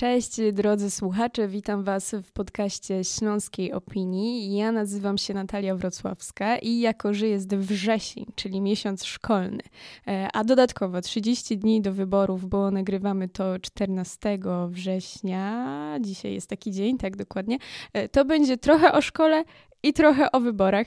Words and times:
Cześć 0.00 0.40
drodzy 0.52 0.90
słuchacze, 0.90 1.48
witam 1.48 1.84
Was 1.84 2.14
w 2.22 2.32
podcaście 2.32 3.04
Śląskiej 3.04 3.72
Opinii. 3.72 4.56
Ja 4.56 4.72
nazywam 4.72 5.18
się 5.18 5.34
Natalia 5.34 5.76
Wrocławska 5.76 6.58
i 6.58 6.78
jako, 6.78 7.14
że 7.14 7.28
jest 7.28 7.56
wrzesień, 7.56 8.26
czyli 8.34 8.60
miesiąc 8.60 9.04
szkolny, 9.04 9.62
e, 10.06 10.28
a 10.32 10.44
dodatkowo 10.44 11.00
30 11.00 11.58
dni 11.58 11.82
do 11.82 11.92
wyborów, 11.92 12.48
bo 12.48 12.70
nagrywamy 12.70 13.28
to 13.28 13.58
14 13.58 14.38
września, 14.68 15.96
dzisiaj 16.00 16.34
jest 16.34 16.50
taki 16.50 16.70
dzień, 16.70 16.98
tak 16.98 17.16
dokładnie, 17.16 17.58
e, 17.92 18.08
to 18.08 18.24
będzie 18.24 18.56
trochę 18.56 18.92
o 18.92 19.02
szkole 19.02 19.44
i 19.82 19.92
trochę 19.92 20.32
o 20.32 20.40
wyborach. 20.40 20.86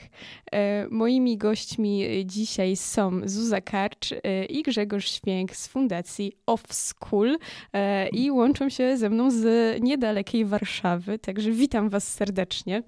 E, 0.52 0.88
moimi 0.92 1.38
gośćmi 1.38 2.26
dzisiaj 2.26 2.76
są 2.76 3.22
Zuza 3.26 3.62
Karcz 3.62 4.12
e, 4.12 4.46
i 4.46 4.64
Grzegorz 4.64 5.12
Święk 5.12 5.56
z 5.56 5.68
Fundacji 5.68 6.34
Off 6.46 6.64
School 6.74 7.38
e, 7.74 8.08
i 8.08 8.32
łączą 8.32 8.70
się 8.70 8.98
ze 8.98 9.10
mną 9.10 9.32
z 9.32 9.46
niedalekiej 9.82 10.46
Warszawy, 10.46 11.20
także 11.20 11.52
witam 11.52 11.90
Was 11.90 12.14
serdecznie. 12.14 12.84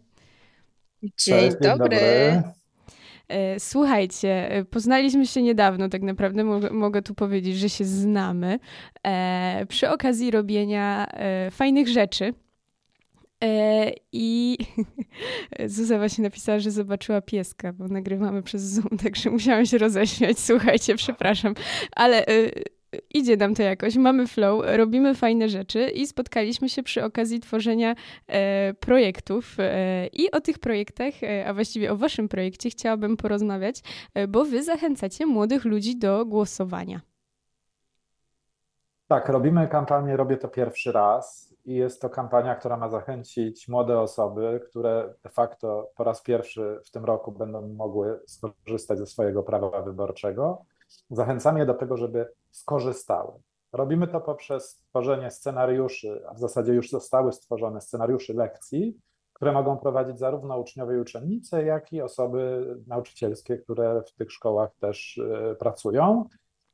Dzień, 1.01 1.11
Cześć, 1.15 1.51
dzień 1.51 1.71
dobry. 1.71 1.97
dobry. 1.97 2.43
Słuchajcie, 3.59 4.49
poznaliśmy 4.71 5.27
się 5.27 5.41
niedawno, 5.41 5.89
tak 5.89 6.01
naprawdę 6.01 6.43
mogę, 6.71 7.01
tu 7.01 7.15
powiedzieć, 7.15 7.57
że 7.57 7.69
się 7.69 7.85
znamy 7.85 8.59
przy 9.67 9.89
okazji 9.89 10.31
robienia 10.31 11.07
fajnych 11.51 11.87
rzeczy 11.87 12.33
I 14.11 14.57
Zuza 15.65 15.97
właśnie 15.97 16.23
napisała, 16.23 16.59
że 16.59 16.71
zobaczyła 16.71 17.21
pieska, 17.21 17.73
bo 17.73 17.87
nagrywamy 17.87 18.43
przez 18.43 18.61
Zoom, 18.61 18.97
także 19.03 19.29
musiałam 19.29 19.65
się 19.65 19.77
roześmiać. 19.77 20.39
Słuchajcie, 20.39 20.95
przepraszam, 20.95 21.53
ale 21.91 22.25
e, 22.27 22.51
idzie 23.13 23.37
nam 23.37 23.55
to 23.55 23.63
jakoś, 23.63 23.95
mamy 23.95 24.27
flow, 24.27 24.63
robimy 24.65 25.15
fajne 25.15 25.49
rzeczy 25.49 25.89
i 25.89 26.07
spotkaliśmy 26.07 26.69
się 26.69 26.83
przy 26.83 27.03
okazji 27.03 27.39
tworzenia 27.39 27.95
e, 28.27 28.73
projektów. 28.73 29.55
E, 29.59 30.07
I 30.07 30.31
o 30.31 30.41
tych 30.41 30.59
projektach, 30.59 31.23
e, 31.23 31.47
a 31.47 31.53
właściwie 31.53 31.91
o 31.91 31.97
waszym 31.97 32.29
projekcie 32.29 32.69
chciałabym 32.69 33.17
porozmawiać, 33.17 33.81
e, 34.13 34.27
bo 34.27 34.45
wy 34.45 34.63
zachęcacie 34.63 35.25
młodych 35.25 35.65
ludzi 35.65 35.97
do 35.97 36.25
głosowania. 36.25 37.01
Tak, 39.07 39.29
robimy 39.29 39.67
kampanię 39.67 40.17
Robię 40.17 40.37
to 40.37 40.47
pierwszy 40.47 40.91
raz 40.91 41.44
i 41.65 41.75
jest 41.75 42.01
to 42.01 42.09
kampania, 42.09 42.55
która 42.55 42.77
ma 42.77 42.89
zachęcić 42.89 43.67
młode 43.67 43.99
osoby, 43.99 44.61
które 44.69 45.13
de 45.23 45.29
facto 45.29 45.91
po 45.95 46.03
raz 46.03 46.21
pierwszy 46.21 46.79
w 46.85 46.91
tym 46.91 47.05
roku 47.05 47.31
będą 47.31 47.67
mogły 47.67 48.19
skorzystać 48.27 48.99
ze 48.99 49.05
swojego 49.05 49.43
prawa 49.43 49.81
wyborczego. 49.81 50.65
Zachęcamy 51.09 51.59
je 51.59 51.65
do 51.65 51.73
tego, 51.73 51.97
żeby 51.97 52.27
skorzystały. 52.51 53.31
Robimy 53.73 54.07
to 54.07 54.21
poprzez 54.21 54.83
tworzenie 54.89 55.31
scenariuszy, 55.31 56.23
a 56.29 56.33
w 56.33 56.39
zasadzie 56.39 56.73
już 56.73 56.89
zostały 56.89 57.33
stworzone 57.33 57.81
scenariuszy 57.81 58.33
lekcji, 58.33 58.97
które 59.33 59.51
mogą 59.51 59.77
prowadzić 59.77 60.19
zarówno 60.19 60.59
uczniowie 60.59 60.95
i 60.95 60.99
uczennice, 60.99 61.63
jak 61.63 61.93
i 61.93 62.01
osoby 62.01 62.65
nauczycielskie, 62.87 63.57
które 63.57 64.01
w 64.07 64.13
tych 64.13 64.31
szkołach 64.31 64.69
też 64.79 65.17
e, 65.17 65.55
pracują. 65.55 66.25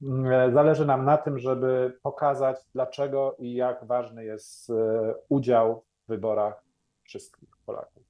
Mm, 0.02 0.53
zależy 0.53 0.85
nam 0.85 1.05
na 1.05 1.17
tym, 1.17 1.39
żeby 1.39 1.99
pokazać, 2.03 2.57
dlaczego 2.73 3.35
i 3.39 3.53
jak 3.53 3.85
ważny 3.85 4.25
jest 4.25 4.69
e, 4.69 5.13
udział 5.30 5.85
w 6.05 6.07
wyborach 6.07 6.63
wszystkich 7.03 7.49
Polaków. 7.66 8.03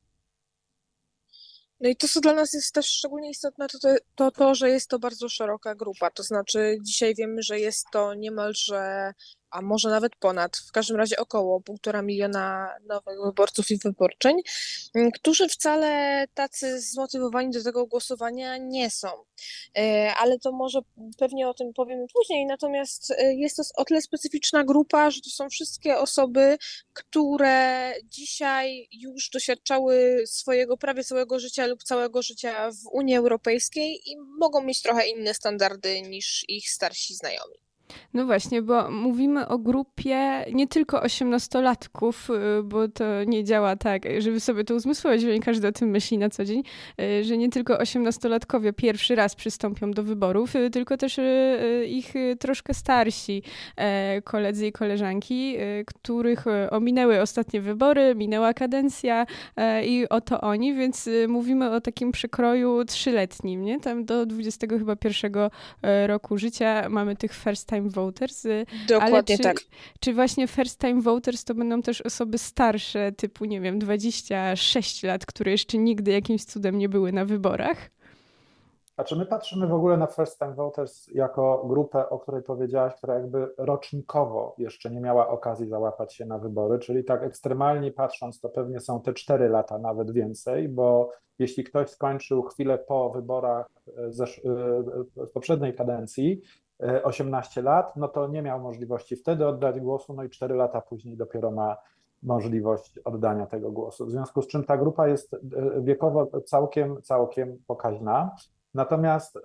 No 1.80 1.90
i 1.90 1.96
to, 1.96 2.08
co 2.08 2.22
dla 2.22 2.34
nas 2.34 2.54
jest 2.54 2.74
też 2.74 2.86
szczególnie 2.86 3.30
istotne, 3.30 3.68
to, 3.68 3.78
to 4.16 4.32
to, 4.32 4.56
że 4.56 4.70
jest 4.70 4.90
to 4.90 5.00
bardzo 5.00 5.30
szeroka 5.30 5.76
grupa. 5.76 6.12
To 6.12 6.24
znaczy, 6.24 6.78
dzisiaj 6.82 7.16
wiemy, 7.16 7.44
że 7.44 7.60
jest 7.60 7.86
to 7.92 8.14
niemalże 8.14 9.14
a 9.52 9.62
może 9.62 9.90
nawet 9.90 10.16
ponad, 10.16 10.58
w 10.58 10.72
każdym 10.72 10.98
razie 10.98 11.18
około 11.18 11.62
półtora 11.62 12.02
miliona 12.02 12.76
nowych 12.88 13.18
wyborców 13.26 13.72
i 13.72 13.78
wyborczyń, 13.78 14.36
mm, 14.96 15.12
którzy 15.12 15.50
wcale 15.50 16.26
tacy 16.34 16.82
zmotywowani 16.82 17.52
do 17.52 17.64
tego 17.64 17.86
głosowania 17.86 18.58
nie 18.58 18.90
są. 18.90 19.08
E, 19.78 20.14
ale 20.20 20.40
to 20.40 20.52
może 20.52 20.80
pewnie 21.20 21.50
o 21.50 21.54
tym 21.54 21.74
powiemy 21.74 22.06
później, 22.14 22.46
natomiast 22.46 23.12
e, 23.12 23.34
jest 23.34 23.58
to 23.58 23.64
o 23.76 23.86
tyle 23.86 24.02
specyficzna 24.02 24.64
grupa, 24.64 25.12
że 25.12 25.22
to 25.22 25.30
są 25.30 25.50
wszystkie 25.50 25.98
osoby, 25.98 26.58
które 26.94 27.94
dzisiaj 28.06 28.88
już 28.92 29.30
doświadczały 29.30 30.24
swojego 30.26 30.78
prawie 30.78 31.04
całego 31.04 31.40
życia 31.40 31.68
lub 31.68 31.84
całego 31.84 32.22
życia 32.22 32.72
w 32.72 32.88
Unii 32.92 33.16
Europejskiej 33.16 34.02
i 34.06 34.18
mogą 34.40 34.64
mieć 34.64 34.82
trochę 34.82 35.08
inne 35.08 35.34
standardy 35.34 36.02
niż 36.02 36.46
ich 36.48 36.70
starsi 36.70 37.16
znajomi. 37.16 37.71
No 38.14 38.26
właśnie, 38.26 38.62
bo 38.62 38.92
mówimy 38.92 39.48
o 39.48 39.58
grupie 39.58 40.46
nie 40.54 40.68
tylko 40.68 41.02
osiemnastolatków, 41.02 42.30
y, 42.30 42.64
bo 42.64 42.88
to 42.88 43.24
nie 43.24 43.44
działa 43.44 43.76
tak, 43.76 44.04
żeby 44.20 44.40
sobie 44.40 44.64
to 44.64 44.76
uzmysłowić, 44.76 45.22
że 45.22 45.34
nie 45.34 45.40
każdy 45.40 45.68
o 45.68 45.72
tym 45.72 45.90
myśli 45.90 46.18
na 46.18 46.30
co 46.30 46.46
dzień, 46.46 46.64
y, 47.02 47.24
że 47.24 47.38
nie 47.38 47.50
tylko 47.50 47.78
osiemnastolatkowie 47.78 48.74
pierwszy 48.74 49.16
raz 49.16 49.36
przystąpią 49.36 49.92
do 49.92 50.04
wyborów, 50.04 50.56
y, 50.56 50.70
tylko 50.70 50.98
też 50.98 51.20
ich 51.88 52.14
troszkę 52.40 52.74
starsi 52.74 53.44
e, 53.76 54.22
koledzy 54.22 54.68
i 54.68 54.72
koleżanki, 54.72 55.58
których 55.86 56.46
ominęły 56.72 57.22
ostatnie 57.22 57.62
wybory, 57.62 58.16
minęła 58.16 58.54
kadencja 58.54 59.26
e, 59.56 59.86
i 59.86 60.10
oto 60.10 60.42
oni, 60.42 60.74
więc 60.74 61.10
mówimy 61.28 61.72
o 61.72 61.82
takim 61.82 62.12
przekroju 62.12 62.86
trzyletnim, 62.86 63.64
nie? 63.64 63.80
Tam 63.80 64.06
do 64.06 64.26
20 64.26 64.68
chyba 64.68 64.96
pierwszego 64.96 65.52
e, 65.82 66.08
roku 66.08 66.38
życia 66.38 66.90
mamy 66.90 67.16
tych 67.16 67.34
first 67.34 67.70
time 67.70 67.81
time 67.82 68.06
voters. 68.06 68.46
Y, 68.46 68.66
Dokładnie 68.88 69.38
czy, 69.38 69.44
tak. 69.44 69.58
Czy 70.00 70.14
właśnie 70.14 70.48
first 70.48 70.80
time 70.80 71.02
voters 71.02 71.44
to 71.44 71.56
będą 71.56 71.82
też 71.82 72.02
osoby 72.02 72.38
starsze, 72.38 73.12
typu, 73.12 73.46
nie 73.46 73.62
wiem, 73.62 73.80
26 73.80 75.04
lat, 75.04 75.26
które 75.26 75.52
jeszcze 75.52 75.78
nigdy 75.78 76.12
jakimś 76.12 76.46
cudem 76.46 76.78
nie 76.78 76.90
były 76.90 77.12
na 77.12 77.26
wyborach? 77.26 77.90
A 78.98 79.04
czy 79.04 79.16
my 79.16 79.26
patrzymy 79.26 79.68
w 79.68 79.74
ogóle 79.74 79.98
na 79.98 80.08
First 80.08 80.40
Time 80.40 80.54
Voters 80.54 81.08
jako 81.08 81.64
grupę, 81.68 82.10
o 82.10 82.20
której 82.20 82.44
powiedziałaś, 82.44 82.94
która 82.96 83.14
jakby 83.14 83.48
rocznikowo 83.58 84.56
jeszcze 84.58 84.92
nie 84.92 85.02
miała 85.02 85.28
okazji 85.28 85.68
załapać 85.68 86.14
się 86.14 86.26
na 86.26 86.38
wybory, 86.38 86.80
czyli 86.80 87.04
tak 87.04 87.24
ekstremalnie 87.24 87.92
patrząc, 87.92 88.40
to 88.40 88.50
pewnie 88.50 88.80
są 88.80 89.02
te 89.02 89.14
4 89.14 89.50
lata, 89.50 89.78
nawet 89.78 90.12
więcej, 90.12 90.70
bo 90.70 91.10
jeśli 91.40 91.64
ktoś 91.64 91.90
skończył 91.90 92.44
chwilę 92.44 92.78
po 92.78 93.10
wyborach 93.10 93.68
z 94.10 94.22
e, 94.22 94.26
e, 95.24 95.28
poprzedniej 95.34 95.76
kadencji, 95.76 96.42
18 97.04 97.62
lat, 97.62 97.96
no 97.96 98.08
to 98.08 98.28
nie 98.28 98.42
miał 98.42 98.60
możliwości 98.60 99.16
wtedy 99.16 99.48
oddać 99.48 99.80
głosu, 99.80 100.14
no 100.14 100.24
i 100.24 100.30
4 100.30 100.56
lata 100.56 100.82
później 100.82 101.18
dopiero 101.18 101.52
ma 101.52 101.78
możliwość 102.24 103.00
oddania 103.00 103.46
tego 103.46 103.72
głosu. 103.72 104.06
W 104.06 104.12
związku 104.12 104.42
z 104.42 104.48
czym 104.48 104.64
ta 104.64 104.78
grupa 104.78 105.08
jest 105.08 105.34
e, 105.34 105.38
wiekowo 105.82 106.42
całkiem, 106.42 107.02
całkiem 107.02 107.58
pokaźna. 107.68 108.36
Natomiast 108.74 109.36
e, 109.38 109.42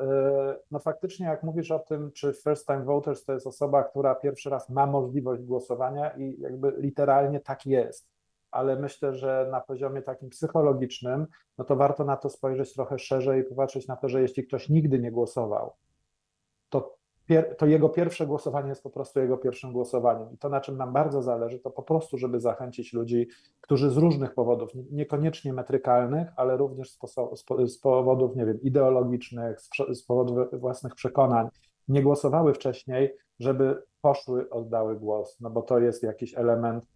no 0.71 0.79
faktycznie 0.79 1.27
jak 1.27 1.43
mówisz 1.43 1.71
o 1.71 1.79
tym, 1.79 2.13
czy 2.13 2.33
first 2.33 2.67
time 2.67 2.85
voters 2.85 3.25
to 3.25 3.33
jest 3.33 3.47
osoba, 3.47 3.85
która 3.85 4.15
pierwszy 4.15 4.51
raz 4.51 4.71
ma 4.71 4.87
możliwość 4.87 5.43
głosowania 5.43 6.11
i 6.11 6.41
jakby 6.41 6.75
literalnie 6.79 7.41
tak 7.41 7.67
jest. 7.67 8.09
Ale 8.51 8.77
myślę, 8.77 9.15
że 9.15 9.49
na 9.51 9.61
poziomie 9.61 10.03
takim 10.03 10.31
psychologicznym, 10.31 11.27
no 11.59 11.65
to 11.65 11.77
warto 11.77 12.05
na 12.05 12.17
to 12.17 12.31
spojrzeć 12.31 12.75
trochę 12.75 12.99
szerzej 12.99 13.41
i 13.41 13.45
popatrzeć 13.45 13.89
na 13.89 13.97
to, 13.97 14.09
że 14.09 14.23
jeśli 14.23 14.47
ktoś 14.47 14.69
nigdy 14.69 14.99
nie 14.99 15.13
głosował, 15.13 15.73
to 16.69 16.97
to 17.59 17.67
jego 17.67 17.89
pierwsze 17.89 18.27
głosowanie 18.27 18.69
jest 18.69 18.83
po 18.83 18.91
prostu 18.91 19.21
jego 19.21 19.39
pierwszym 19.39 19.73
głosowaniem. 19.73 20.33
I 20.33 20.39
to, 20.39 20.49
na 20.49 20.61
czym 20.61 20.77
nam 20.77 20.93
bardzo 20.93 21.23
zależy, 21.23 21.59
to 21.59 21.71
po 21.71 21.83
prostu, 21.83 22.19
żeby 22.19 22.41
zachęcić 22.41 22.93
ludzi, 22.93 23.29
którzy 23.61 23.91
z 23.91 23.97
różnych 23.97 24.35
powodów, 24.35 24.71
niekoniecznie 24.91 25.53
metrykalnych, 25.53 26.29
ale 26.37 26.57
również 26.57 26.91
z, 26.91 26.99
z 27.67 27.79
powodów, 27.79 28.37
nie 28.37 28.47
wiem, 28.47 28.61
ideologicznych, 28.63 29.61
z, 29.61 29.71
z 29.93 30.03
powodów 30.03 30.61
własnych 30.61 30.95
przekonań, 30.95 31.49
nie 31.89 32.03
głosowały 32.03 32.55
wcześniej, 32.55 33.17
żeby 33.39 33.83
poszły, 34.01 34.51
oddały 34.51 34.97
głos, 34.97 35.41
no 35.41 35.51
bo 35.51 35.63
to 35.63 35.79
jest 35.79 36.03
jakiś 36.03 36.39
element 36.39 36.87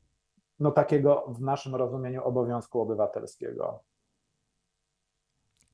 no 0.61 0.71
takiego 0.71 1.25
w 1.29 1.41
naszym 1.41 1.75
rozumieniu 1.75 2.25
obowiązku 2.25 2.81
obywatelskiego. 2.81 3.85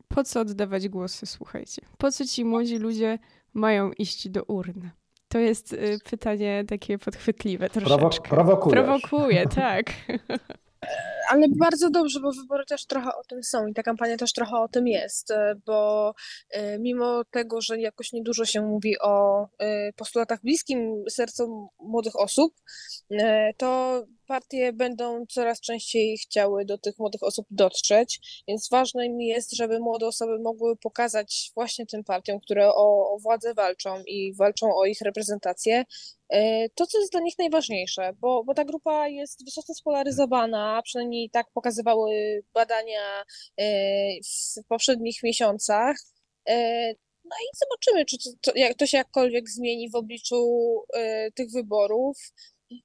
Po 0.08 0.24
co 0.24 0.40
oddawać 0.40 0.88
głosy, 0.88 1.26
słuchajcie? 1.26 1.82
Po 1.98 2.10
co 2.10 2.24
ci 2.24 2.44
młodzi 2.44 2.78
ludzie 2.78 3.18
mają 3.56 3.92
iść 3.92 4.28
do 4.28 4.42
urny? 4.44 4.90
To 5.28 5.38
jest 5.38 5.72
y, 5.72 5.98
pytanie 6.10 6.64
takie 6.68 6.98
podchwytliwe 6.98 7.70
troszeczkę. 7.70 8.28
prowokujesz. 8.28 8.84
Prowokuje, 8.84 9.46
tak. 9.54 9.86
Ale 11.28 11.46
bardzo 11.58 11.90
dobrze, 11.90 12.20
bo 12.20 12.32
wybory 12.32 12.64
też 12.66 12.86
trochę 12.86 13.08
o 13.08 13.22
tym 13.28 13.42
są 13.42 13.66
i 13.66 13.74
ta 13.74 13.82
kampania 13.82 14.16
też 14.16 14.32
trochę 14.32 14.56
o 14.56 14.68
tym 14.68 14.86
jest, 14.86 15.30
e, 15.30 15.54
bo 15.66 16.12
e, 16.50 16.78
mimo 16.78 17.24
tego, 17.30 17.60
że 17.60 17.80
jakoś 17.80 18.12
niedużo 18.12 18.44
się 18.44 18.62
mówi 18.62 18.98
o 18.98 19.46
postulatach 19.96 20.40
bliskim 20.42 21.04
sercom 21.10 21.68
młodych 21.80 22.16
osób, 22.16 22.54
to 23.56 24.02
partie 24.26 24.72
będą 24.72 25.26
coraz 25.26 25.60
częściej 25.60 26.18
chciały 26.18 26.64
do 26.64 26.78
tych 26.78 26.98
młodych 26.98 27.22
osób 27.22 27.46
dotrzeć, 27.50 28.42
więc 28.48 28.68
ważne 28.70 29.08
mi 29.08 29.26
jest, 29.26 29.56
żeby 29.56 29.80
młode 29.80 30.06
osoby 30.06 30.38
mogły 30.38 30.76
pokazać 30.76 31.52
właśnie 31.54 31.86
tym 31.86 32.04
partiom, 32.04 32.40
które 32.40 32.68
o, 32.68 33.14
o 33.14 33.18
władzę 33.18 33.54
walczą 33.54 34.02
i 34.06 34.34
walczą 34.34 34.74
o 34.76 34.84
ich 34.84 35.00
reprezentację, 35.00 35.84
e, 36.28 36.68
to, 36.68 36.86
co 36.86 36.98
jest 36.98 37.12
dla 37.12 37.20
nich 37.20 37.38
najważniejsze, 37.38 38.12
bo, 38.20 38.44
bo 38.44 38.54
ta 38.54 38.64
grupa 38.64 39.08
jest 39.08 39.44
wysoce 39.44 39.74
spolaryzowana, 39.74 40.80
przynajmniej 40.84 41.30
tak 41.30 41.46
pokazywały 41.54 42.42
badania 42.54 43.24
e, 43.56 43.64
w 44.22 44.64
poprzednich 44.68 45.22
miesiącach. 45.22 45.96
E, 46.48 46.94
no 47.24 47.36
i 47.36 47.56
zobaczymy, 47.56 48.04
czy 48.04 48.16
to, 48.40 48.52
jak 48.54 48.74
to 48.74 48.86
się 48.86 48.96
jakkolwiek 48.96 49.50
zmieni 49.50 49.90
w 49.90 49.94
obliczu 49.94 50.46
tych 51.34 51.50
wyborów 51.50 52.18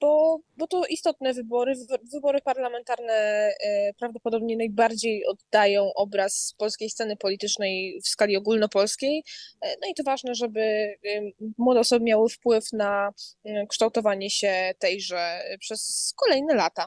bo, 0.01 0.39
bo 0.57 0.67
to 0.67 0.85
istotne 0.85 1.33
wybory. 1.33 1.73
Wybory 2.13 2.41
parlamentarne 2.41 3.13
e, 3.13 3.93
prawdopodobnie 3.99 4.57
najbardziej 4.57 5.25
oddają 5.25 5.93
obraz 5.93 6.55
polskiej 6.57 6.89
sceny 6.89 7.17
politycznej 7.17 7.99
w 8.03 8.07
skali 8.07 8.37
ogólnopolskiej. 8.37 9.23
E, 9.61 9.69
no 9.81 9.87
i 9.91 9.93
to 9.93 10.03
ważne, 10.03 10.35
żeby 10.35 10.95
młode 11.57 11.79
osoby 11.79 12.05
miały 12.05 12.29
wpływ 12.29 12.73
na 12.73 13.11
kształtowanie 13.69 14.29
się 14.29 14.71
tejże 14.79 15.39
przez 15.59 16.13
kolejne 16.17 16.55
lata. 16.55 16.85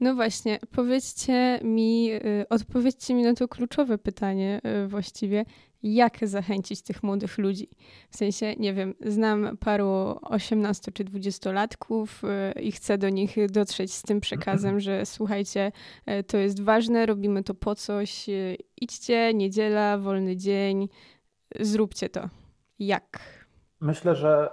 No 0.00 0.14
właśnie, 0.14 0.58
powiedzcie 0.72 1.60
mi, 1.64 2.10
odpowiedzcie 2.50 3.14
mi 3.14 3.22
na 3.22 3.34
to 3.34 3.48
kluczowe 3.48 3.98
pytanie 3.98 4.60
właściwie 4.88 5.44
jak 5.82 6.18
zachęcić 6.22 6.82
tych 6.82 7.02
młodych 7.02 7.38
ludzi. 7.38 7.68
W 8.10 8.16
sensie, 8.16 8.54
nie 8.56 8.74
wiem, 8.74 8.94
znam 9.00 9.56
paru 9.56 10.18
18 10.22 10.92
czy 10.92 11.04
20-latków 11.04 12.06
y, 12.56 12.60
i 12.60 12.72
chcę 12.72 12.98
do 12.98 13.08
nich 13.08 13.36
dotrzeć 13.50 13.94
z 13.94 14.02
tym 14.02 14.20
przekazem, 14.20 14.80
że 14.86 15.06
słuchajcie, 15.06 15.72
y, 16.08 16.24
to 16.24 16.36
jest 16.36 16.62
ważne, 16.62 17.06
robimy 17.06 17.44
to 17.44 17.54
po 17.54 17.74
coś, 17.74 18.28
y, 18.28 18.56
idźcie, 18.80 19.34
niedziela, 19.34 19.98
wolny 19.98 20.36
dzień, 20.36 20.88
zróbcie 21.60 22.08
to. 22.08 22.28
Jak? 22.78 23.18
Myślę, 23.80 24.14
że 24.14 24.50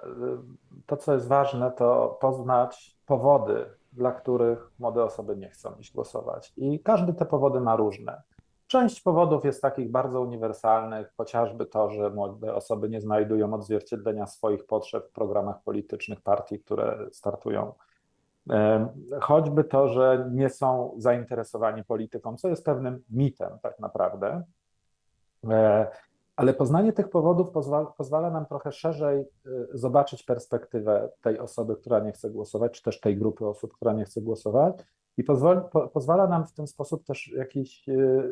to, 0.85 0.97
co 0.97 1.13
jest 1.13 1.27
ważne, 1.27 1.71
to 1.71 2.17
poznać 2.21 2.97
powody, 3.05 3.65
dla 3.97 4.11
których 4.11 4.71
młode 4.79 5.03
osoby 5.03 5.37
nie 5.37 5.49
chcą 5.49 5.75
iść 5.79 5.93
głosować. 5.93 6.53
I 6.57 6.79
każdy 6.79 7.13
te 7.13 7.25
powody 7.25 7.59
ma 7.59 7.75
różne. 7.75 8.21
Część 8.67 9.01
powodów 9.01 9.45
jest 9.45 9.61
takich 9.61 9.91
bardzo 9.91 10.21
uniwersalnych, 10.21 11.13
chociażby 11.17 11.65
to, 11.65 11.89
że 11.89 12.09
młode 12.09 12.55
osoby 12.55 12.89
nie 12.89 13.01
znajdują 13.01 13.53
odzwierciedlenia 13.53 14.27
swoich 14.27 14.65
potrzeb 14.65 15.07
w 15.09 15.11
programach 15.11 15.61
politycznych 15.63 16.21
partii, 16.21 16.59
które 16.59 17.07
startują. 17.11 17.73
Choćby 19.21 19.63
to, 19.63 19.87
że 19.87 20.29
nie 20.31 20.49
są 20.49 20.93
zainteresowani 20.97 21.83
polityką, 21.83 22.37
co 22.37 22.47
jest 22.47 22.65
pewnym 22.65 23.03
mitem 23.09 23.59
tak 23.61 23.79
naprawdę. 23.79 24.43
Ale 26.37 26.53
poznanie 26.53 26.93
tych 26.93 27.09
powodów 27.09 27.51
pozwala, 27.51 27.85
pozwala 27.85 28.31
nam 28.31 28.45
trochę 28.45 28.71
szerzej 28.71 29.19
e, 29.19 29.25
zobaczyć 29.73 30.23
perspektywę 30.23 31.09
tej 31.21 31.39
osoby, 31.39 31.75
która 31.75 31.99
nie 31.99 32.11
chce 32.11 32.29
głosować, 32.29 32.71
czy 32.71 32.83
też 32.83 32.99
tej 32.99 33.17
grupy 33.17 33.47
osób, 33.47 33.73
która 33.73 33.93
nie 33.93 34.05
chce 34.05 34.21
głosować, 34.21 34.83
i 35.17 35.23
pozwoli, 35.23 35.61
po, 35.71 35.87
pozwala 35.87 36.27
nam 36.27 36.45
w 36.45 36.53
ten 36.53 36.67
sposób 36.67 37.05
też 37.05 37.31
w 37.33 37.37
jakiś 37.37 37.89
y, 37.89 38.23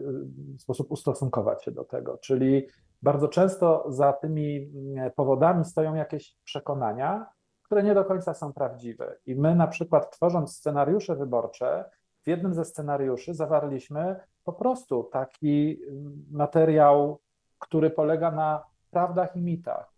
sposób 0.57 0.91
ustosunkować 0.91 1.63
się 1.63 1.71
do 1.71 1.83
tego. 1.83 2.17
Czyli 2.17 2.67
bardzo 3.01 3.27
często 3.27 3.85
za 3.87 4.13
tymi 4.13 4.57
mm, 4.57 5.11
powodami 5.11 5.65
stoją 5.65 5.95
jakieś 5.95 6.37
przekonania, 6.43 7.25
które 7.63 7.83
nie 7.83 7.93
do 7.93 8.05
końca 8.05 8.33
są 8.33 8.53
prawdziwe. 8.53 9.17
I 9.25 9.35
my 9.35 9.55
na 9.55 9.67
przykład 9.67 10.11
tworząc 10.11 10.55
scenariusze 10.55 11.15
wyborcze, 11.15 11.85
w 12.23 12.27
jednym 12.27 12.53
ze 12.53 12.65
scenariuszy 12.65 13.33
zawarliśmy 13.33 14.15
po 14.43 14.53
prostu 14.53 15.03
taki 15.03 15.81
mm, 15.89 16.25
materiał, 16.31 17.19
który 17.59 17.89
polega 17.89 18.31
na 18.31 18.63
prawdach 18.91 19.35
i 19.35 19.41
mitach 19.41 19.95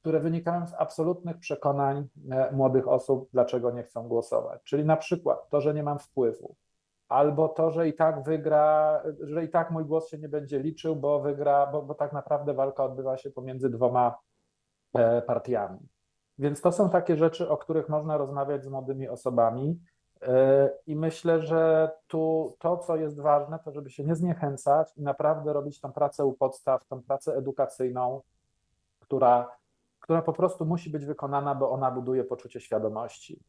które 0.00 0.20
wynikają 0.20 0.66
z 0.66 0.74
absolutnych 0.74 1.38
przekonań 1.38 2.08
e, 2.30 2.52
młodych 2.52 2.88
osób, 2.88 3.28
dlaczego 3.32 3.70
nie 3.70 3.82
chcą 3.82 4.08
głosować. 4.08 4.62
Czyli 4.64 4.84
na 4.84 4.96
przykład 4.96 5.48
to, 5.48 5.60
że 5.60 5.74
nie 5.74 5.82
mam 5.82 5.98
wpływu, 5.98 6.56
albo 7.08 7.48
to, 7.48 7.70
że 7.70 7.88
i 7.88 7.94
tak 7.94 8.22
wygra, 8.22 9.02
że 9.20 9.44
i 9.44 9.48
tak 9.48 9.70
mój 9.70 9.84
głos 9.84 10.08
się 10.08 10.18
nie 10.18 10.28
będzie 10.28 10.58
liczył, 10.58 10.96
bo 10.96 11.20
wygra, 11.20 11.66
bo, 11.66 11.82
bo 11.82 11.94
tak 11.94 12.12
naprawdę 12.12 12.54
walka 12.54 12.84
odbywa 12.84 13.16
się 13.16 13.30
pomiędzy 13.30 13.70
dwoma 13.70 14.18
e, 14.94 15.22
partiami. 15.22 15.78
Więc 16.38 16.60
to 16.60 16.72
są 16.72 16.90
takie 16.90 17.16
rzeczy, 17.16 17.48
o 17.48 17.56
których 17.56 17.88
można 17.88 18.16
rozmawiać 18.16 18.64
z 18.64 18.68
młodymi 18.68 19.08
osobami. 19.08 19.80
E, 20.22 20.70
I 20.86 20.96
myślę, 20.96 21.40
że 21.40 21.90
tu 22.06 22.54
to, 22.58 22.76
co 22.76 22.96
jest 22.96 23.20
ważne, 23.20 23.58
to 23.64 23.72
żeby 23.72 23.90
się 23.90 24.04
nie 24.04 24.14
zniechęcać 24.14 24.96
i 24.96 25.02
naprawdę 25.02 25.52
robić 25.52 25.80
tą 25.80 25.92
pracę 25.92 26.24
u 26.24 26.32
podstaw, 26.32 26.84
tą 26.84 27.02
pracę 27.02 27.34
edukacyjną, 27.34 28.22
która 29.00 29.60
która 30.00 30.22
po 30.22 30.32
prostu 30.32 30.66
musi 30.66 30.90
być 30.90 31.04
wykonana, 31.04 31.54
bo 31.54 31.70
ona 31.70 31.90
buduje 31.90 32.24
poczucie 32.24 32.60
świadomości. 32.60 33.40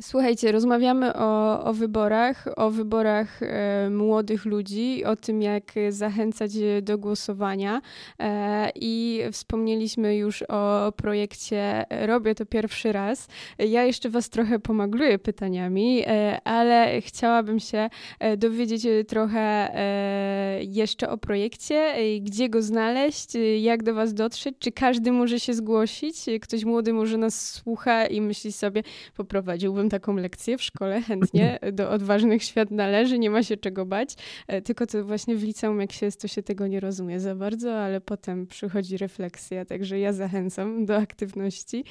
Słuchajcie, 0.00 0.52
rozmawiamy 0.52 1.14
o, 1.14 1.64
o 1.64 1.72
wyborach, 1.72 2.44
o 2.56 2.70
wyborach 2.70 3.42
e, 3.42 3.90
młodych 3.90 4.44
ludzi, 4.44 5.04
o 5.04 5.16
tym, 5.16 5.42
jak 5.42 5.62
zachęcać 5.88 6.52
do 6.82 6.98
głosowania. 6.98 7.80
E, 8.18 8.70
I 8.74 9.22
wspomnieliśmy 9.32 10.16
już 10.16 10.44
o 10.48 10.92
projekcie 10.96 11.84
Robię 12.06 12.34
to 12.34 12.46
pierwszy 12.46 12.92
raz. 12.92 13.28
Ja 13.58 13.84
jeszcze 13.84 14.10
Was 14.10 14.30
trochę 14.30 14.58
pomagluję 14.58 15.18
pytaniami, 15.18 16.02
e, 16.06 16.40
ale 16.44 17.00
chciałabym 17.00 17.60
się 17.60 17.90
e, 18.18 18.36
dowiedzieć 18.36 18.86
trochę 19.08 19.40
e, 19.40 20.64
jeszcze 20.64 21.10
o 21.10 21.18
projekcie, 21.18 21.94
gdzie 22.20 22.48
go 22.48 22.62
znaleźć, 22.62 23.28
jak 23.60 23.82
do 23.82 23.94
Was 23.94 24.14
dotrzeć, 24.14 24.54
czy 24.58 24.72
każdy 24.72 25.12
może 25.12 25.40
się 25.40 25.54
zgłosić, 25.54 26.16
ktoś 26.42 26.64
młody 26.64 26.92
może 26.92 27.18
nas 27.18 27.50
słucha 27.50 28.06
i 28.06 28.20
myśli 28.20 28.52
sobie, 28.52 28.82
poprowadziłbym 29.16 29.83
taką 29.88 30.16
lekcję 30.16 30.58
w 30.58 30.62
szkole 30.62 31.02
chętnie. 31.08 31.58
Do 31.72 31.90
odważnych 31.90 32.42
świat 32.42 32.70
należy, 32.70 33.18
nie 33.18 33.30
ma 33.30 33.42
się 33.42 33.56
czego 33.56 33.86
bać. 33.86 34.14
E, 34.46 34.62
tylko 34.62 34.86
to 34.86 35.04
właśnie 35.04 35.36
w 35.36 35.42
liceum, 35.42 35.80
jak 35.80 35.92
się 35.92 36.06
jest, 36.06 36.20
to 36.20 36.28
się 36.28 36.42
tego 36.42 36.66
nie 36.66 36.80
rozumie 36.80 37.20
za 37.20 37.34
bardzo, 37.34 37.76
ale 37.76 38.00
potem 38.00 38.46
przychodzi 38.46 38.96
refleksja, 38.96 39.64
także 39.64 39.98
ja 39.98 40.12
zachęcam 40.12 40.86
do 40.86 40.96
aktywności. 40.96 41.84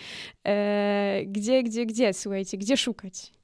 E, 0.47 1.21
gdzie, 1.27 1.63
gdzie, 1.63 1.85
gdzie? 1.85 2.13
Słuchajcie, 2.13 2.57
gdzie 2.57 2.77
szukać? 2.77 3.42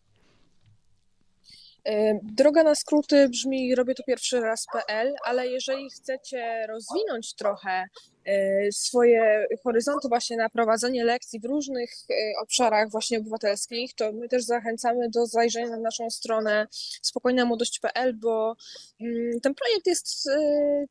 E, 1.86 2.20
droga 2.24 2.64
na 2.64 2.76
skróty 2.76 3.30
brzmi 3.30 3.76
robię 3.76 3.96
to 3.96 4.04
pierwszy 4.04 4.40
raz.pl, 4.40 5.14
ale 5.24 5.48
jeżeli 5.48 5.90
chcecie 5.90 6.68
rozwinąć 6.68 7.34
trochę 7.34 7.86
e, 8.26 8.72
swoje 8.72 9.48
horyzonty 9.64 10.08
właśnie 10.08 10.38
na 10.38 10.50
prowadzenie 10.50 11.04
lekcji 11.04 11.40
w 11.40 11.46
różnych 11.46 11.92
e, 12.10 12.14
obszarach 12.42 12.92
właśnie 12.92 13.20
obywatelskich, 13.20 13.94
to 13.94 14.12
my 14.14 14.30
też 14.30 14.44
zachęcamy 14.44 15.10
do 15.10 15.26
zajrzenia 15.26 15.70
na 15.70 15.78
naszą 15.78 16.10
stronę 16.10 16.68
spokojnamłodość.pl, 17.02 18.14
bo 18.18 18.56
mm, 19.02 19.40
ten 19.44 19.56
projekt 19.56 19.88
jest 19.88 20.30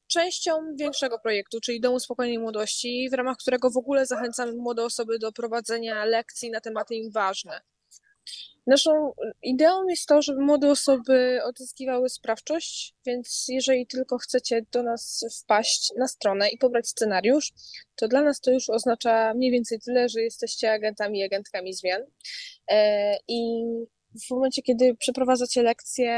częścią 0.07 0.53
większego 0.77 1.19
projektu, 1.19 1.61
czyli 1.61 1.81
Domu 1.81 2.01
Spokojnej 2.01 2.39
Młodości, 2.39 3.09
w 3.11 3.15
ramach 3.15 3.37
którego 3.37 3.71
w 3.71 3.77
ogóle 3.77 4.07
zachęcamy 4.07 4.53
młode 4.53 4.85
osoby 4.85 5.19
do 5.19 5.33
prowadzenia 5.33 6.05
lekcji 6.05 6.51
na 6.51 6.61
tematy 6.61 6.95
im 6.95 7.11
ważne. 7.11 7.61
Naszą 8.69 9.13
ideą 9.43 9.89
jest 9.89 10.07
to, 10.07 10.23
żeby 10.23 10.41
młode 10.41 10.71
osoby 10.71 11.41
odzyskiwały 11.45 12.09
sprawczość, 12.09 12.95
więc 13.07 13.47
jeżeli 13.49 13.87
tylko 13.87 14.19
chcecie 14.19 14.63
do 14.73 14.83
nas 14.83 15.25
wpaść 15.43 15.93
na 15.99 16.09
stronę 16.09 16.49
i 16.49 16.59
pobrać 16.59 16.89
scenariusz, 16.89 17.53
to 17.97 18.09
dla 18.09 18.23
nas 18.23 18.41
to 18.41 18.51
już 18.51 18.71
oznacza 18.71 19.35
mniej 19.35 19.51
więcej 19.51 19.81
tyle, 19.81 20.09
że 20.09 20.21
jesteście 20.21 20.73
agentami 20.73 21.19
i 21.19 21.23
agentkami 21.23 21.75
zmian. 21.75 22.03
E, 22.71 23.17
I 23.29 23.65
w 24.27 24.31
momencie, 24.31 24.63
kiedy 24.63 24.95
przeprowadzacie 24.95 25.63
lekcje, 25.63 26.11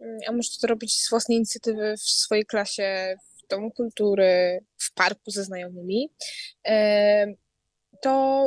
mm, 0.00 0.18
a 0.28 0.32
możecie 0.32 0.60
to 0.60 0.66
robić 0.66 1.02
z 1.02 1.10
własnej 1.10 1.36
inicjatywy 1.36 1.94
w 1.96 2.02
swojej 2.02 2.44
klasie, 2.44 3.16
w 3.44 3.46
domu 3.48 3.70
kultury, 3.70 4.64
w 4.76 4.94
parku 4.94 5.30
ze 5.30 5.44
znajomymi, 5.44 6.10
e, 6.68 7.26
to 8.02 8.46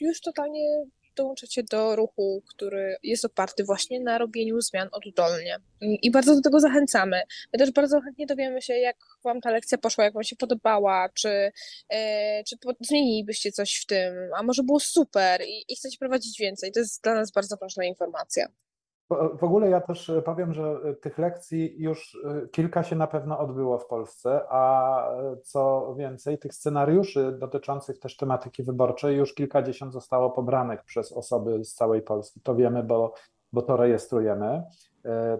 już 0.00 0.20
totalnie 0.20 0.84
dołączacie 1.22 1.62
do 1.62 1.96
ruchu, 1.96 2.42
który 2.48 2.96
jest 3.02 3.24
oparty 3.24 3.64
właśnie 3.64 4.00
na 4.00 4.18
robieniu 4.18 4.60
zmian 4.60 4.88
oddolnie. 4.92 5.58
I 5.80 6.10
bardzo 6.10 6.34
do 6.34 6.40
tego 6.40 6.60
zachęcamy. 6.60 7.22
My 7.52 7.58
też 7.58 7.70
bardzo 7.70 8.00
chętnie 8.00 8.26
dowiemy 8.26 8.62
się, 8.62 8.74
jak 8.74 8.96
Wam 9.24 9.40
ta 9.40 9.50
lekcja 9.50 9.78
poszła, 9.78 10.04
jak 10.04 10.14
Wam 10.14 10.24
się 10.24 10.36
podobała, 10.36 11.08
czy, 11.14 11.52
e, 11.88 12.44
czy 12.44 12.56
zmienilibyście 12.80 13.52
coś 13.52 13.74
w 13.74 13.86
tym, 13.86 14.14
a 14.36 14.42
może 14.42 14.62
było 14.62 14.80
super 14.80 15.42
i, 15.46 15.64
i 15.68 15.76
chcecie 15.76 15.98
prowadzić 15.98 16.38
więcej. 16.38 16.72
To 16.72 16.80
jest 16.80 17.02
dla 17.02 17.14
nas 17.14 17.30
bardzo 17.30 17.56
ważna 17.56 17.84
informacja. 17.84 18.48
W 19.10 19.44
ogóle 19.44 19.70
ja 19.70 19.80
też 19.80 20.12
powiem, 20.24 20.54
że 20.54 20.80
tych 21.00 21.18
lekcji 21.18 21.82
już 21.82 22.18
kilka 22.52 22.82
się 22.82 22.96
na 22.96 23.06
pewno 23.06 23.38
odbyło 23.38 23.78
w 23.78 23.86
Polsce, 23.86 24.40
a 24.48 25.02
co 25.42 25.94
więcej, 25.98 26.38
tych 26.38 26.54
scenariuszy 26.54 27.32
dotyczących 27.32 27.98
też 27.98 28.16
tematyki 28.16 28.62
wyborczej 28.62 29.16
już 29.16 29.34
kilkadziesiąt 29.34 29.92
zostało 29.92 30.30
pobranych 30.30 30.84
przez 30.84 31.12
osoby 31.12 31.64
z 31.64 31.74
całej 31.74 32.02
Polski. 32.02 32.40
To 32.40 32.54
wiemy, 32.54 32.82
bo, 32.82 33.14
bo 33.52 33.62
to 33.62 33.76
rejestrujemy 33.76 34.62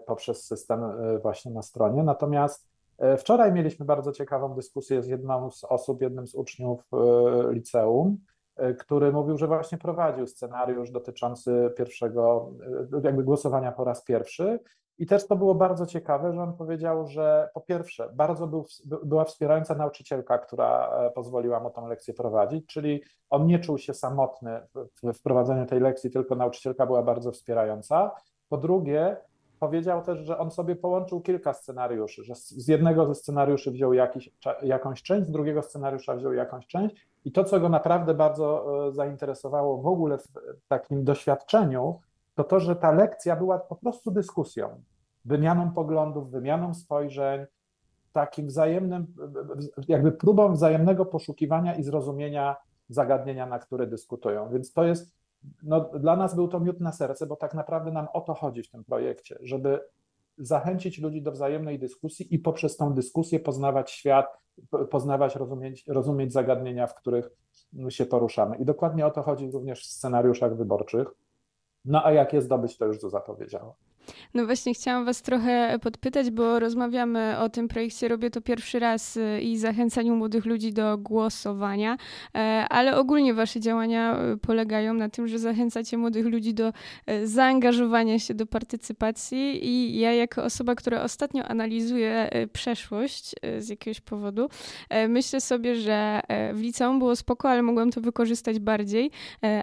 poprzez 0.06 0.44
system 0.44 0.80
właśnie 1.22 1.52
na 1.52 1.62
stronie. 1.62 2.02
Natomiast 2.02 2.68
wczoraj 3.18 3.52
mieliśmy 3.52 3.86
bardzo 3.86 4.12
ciekawą 4.12 4.54
dyskusję 4.54 5.02
z 5.02 5.06
jedną 5.06 5.50
z 5.50 5.64
osób, 5.64 6.02
jednym 6.02 6.26
z 6.26 6.34
uczniów 6.34 6.80
liceum, 7.50 8.18
E, 8.18 8.37
który 8.78 9.12
mówił, 9.12 9.38
że 9.38 9.46
właśnie 9.46 9.78
prowadził 9.78 10.26
scenariusz 10.26 10.90
dotyczący 10.90 11.72
pierwszego, 11.76 12.52
e, 12.94 13.00
jakby 13.02 13.24
głosowania 13.24 13.72
po 13.72 13.84
raz 13.84 14.04
pierwszy. 14.04 14.58
I 14.98 15.06
też 15.06 15.26
to 15.26 15.36
było 15.36 15.54
bardzo 15.54 15.86
ciekawe, 15.86 16.32
że 16.32 16.42
on 16.42 16.56
powiedział, 16.56 17.06
że 17.06 17.50
po 17.54 17.60
pierwsze, 17.60 18.10
bardzo 18.14 18.46
był, 18.46 18.66
była 19.04 19.24
wspierająca 19.24 19.74
nauczycielka, 19.74 20.38
która 20.38 20.88
e, 20.88 21.10
pozwoliła 21.10 21.60
mu 21.60 21.70
tą 21.70 21.88
lekcję 21.88 22.14
prowadzić, 22.14 22.66
czyli 22.66 23.02
on 23.30 23.46
nie 23.46 23.58
czuł 23.58 23.78
się 23.78 23.94
samotny 23.94 24.60
w 24.74 25.12
wprowadzeniu 25.12 25.66
tej 25.66 25.80
lekcji, 25.80 26.10
tylko 26.10 26.34
nauczycielka 26.34 26.86
była 26.86 27.02
bardzo 27.02 27.32
wspierająca. 27.32 28.10
Po 28.48 28.56
drugie, 28.56 29.16
powiedział 29.58 30.02
też, 30.02 30.18
że 30.18 30.38
on 30.38 30.50
sobie 30.50 30.76
połączył 30.76 31.20
kilka 31.20 31.52
scenariuszy, 31.52 32.24
że 32.24 32.34
z 32.34 32.68
jednego 32.68 33.06
ze 33.06 33.14
scenariuszy 33.14 33.70
wziął 33.70 33.92
jakiś, 33.92 34.30
jakąś 34.62 35.02
część, 35.02 35.28
z 35.28 35.30
drugiego 35.30 35.62
scenariusza 35.62 36.16
wziął 36.16 36.32
jakąś 36.32 36.66
część 36.66 37.08
i 37.24 37.32
to, 37.32 37.44
co 37.44 37.60
go 37.60 37.68
naprawdę 37.68 38.14
bardzo 38.14 38.66
e, 38.88 38.92
zainteresowało 38.92 39.82
w 39.82 39.86
ogóle 39.86 40.18
w 40.18 40.68
takim 40.68 41.04
doświadczeniu, 41.04 42.00
to 42.34 42.44
to, 42.44 42.60
że 42.60 42.76
ta 42.76 42.92
lekcja 42.92 43.36
była 43.36 43.58
po 43.58 43.76
prostu 43.76 44.10
dyskusją, 44.10 44.82
wymianą 45.24 45.72
poglądów, 45.72 46.30
wymianą 46.30 46.74
spojrzeń, 46.74 47.46
takim 48.12 48.46
wzajemnym, 48.46 49.06
jakby 49.88 50.12
próbą 50.12 50.52
wzajemnego 50.52 51.06
poszukiwania 51.06 51.74
i 51.74 51.82
zrozumienia 51.82 52.56
zagadnienia, 52.88 53.46
na 53.46 53.58
które 53.58 53.86
dyskutują. 53.86 54.50
Więc 54.50 54.72
to 54.72 54.84
jest 54.84 55.17
no, 55.62 55.80
dla 55.80 56.16
nas 56.16 56.34
był 56.34 56.48
to 56.48 56.60
miód 56.60 56.80
na 56.80 56.92
serce, 56.92 57.26
bo 57.26 57.36
tak 57.36 57.54
naprawdę 57.54 57.92
nam 57.92 58.08
o 58.12 58.20
to 58.20 58.34
chodzi 58.34 58.62
w 58.62 58.70
tym 58.70 58.84
projekcie, 58.84 59.38
żeby 59.40 59.80
zachęcić 60.38 60.98
ludzi 60.98 61.22
do 61.22 61.32
wzajemnej 61.32 61.78
dyskusji 61.78 62.34
i 62.34 62.38
poprzez 62.38 62.76
tą 62.76 62.94
dyskusję 62.94 63.40
poznawać 63.40 63.90
świat, 63.90 64.26
poznawać, 64.90 65.36
rozumieć, 65.36 65.84
rozumieć 65.86 66.32
zagadnienia, 66.32 66.86
w 66.86 66.94
których 66.94 67.30
się 67.88 68.06
poruszamy. 68.06 68.56
I 68.56 68.64
dokładnie 68.64 69.06
o 69.06 69.10
to 69.10 69.22
chodzi 69.22 69.50
również 69.50 69.82
w 69.82 69.86
scenariuszach 69.86 70.56
wyborczych. 70.56 71.08
No 71.84 72.04
a 72.04 72.12
jak 72.12 72.32
je 72.32 72.42
zdobyć, 72.42 72.78
to 72.78 72.86
już 72.86 73.00
Zuza 73.00 73.20
powiedziała. 73.20 73.74
No 74.34 74.46
właśnie 74.46 74.74
chciałam 74.74 75.04
Was 75.04 75.22
trochę 75.22 75.78
podpytać, 75.82 76.30
bo 76.30 76.58
rozmawiamy 76.58 77.38
o 77.38 77.48
tym 77.48 77.68
projekcie, 77.68 78.08
robię 78.08 78.30
to 78.30 78.40
pierwszy 78.40 78.78
raz 78.78 79.16
y, 79.16 79.40
i 79.42 79.58
zachęcaniu 79.58 80.16
młodych 80.16 80.44
ludzi 80.44 80.72
do 80.72 80.98
głosowania, 80.98 81.96
e, 82.34 82.38
ale 82.68 82.96
ogólnie 82.96 83.34
Wasze 83.34 83.60
działania 83.60 84.22
y, 84.34 84.38
polegają 84.38 84.94
na 84.94 85.08
tym, 85.08 85.28
że 85.28 85.38
zachęcacie 85.38 85.98
młodych 85.98 86.26
ludzi 86.26 86.54
do 86.54 86.72
e, 87.06 87.26
zaangażowania 87.26 88.18
się 88.18 88.34
do 88.34 88.46
partycypacji 88.46 89.66
i 89.66 89.98
ja 89.98 90.12
jako 90.12 90.44
osoba, 90.44 90.74
która 90.74 91.02
ostatnio 91.02 91.44
analizuje 91.44 92.30
e, 92.30 92.46
przeszłość 92.46 93.34
z 93.58 93.68
jakiegoś 93.68 94.00
powodu, 94.00 94.48
myślę 95.08 95.40
sobie, 95.40 95.74
że 95.74 96.20
w 96.52 96.60
liceum 96.60 96.98
było 96.98 97.16
spoko, 97.16 97.50
ale 97.50 97.62
mogłam 97.62 97.90
to 97.90 98.00
wykorzystać 98.00 98.58
bardziej, 98.58 99.10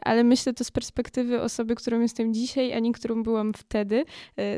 ale 0.02 0.24
myślę 0.24 0.54
to 0.54 0.64
z 0.64 0.72
perspektywy 0.72 1.42
osoby, 1.42 1.76
którą 1.76 2.00
jestem 2.00 2.34
dzisiaj, 2.34 2.74
a 2.74 2.80
nie 2.80 2.92
którą 2.92 3.24
byłam 3.24 3.54
wtedy, 3.54 4.06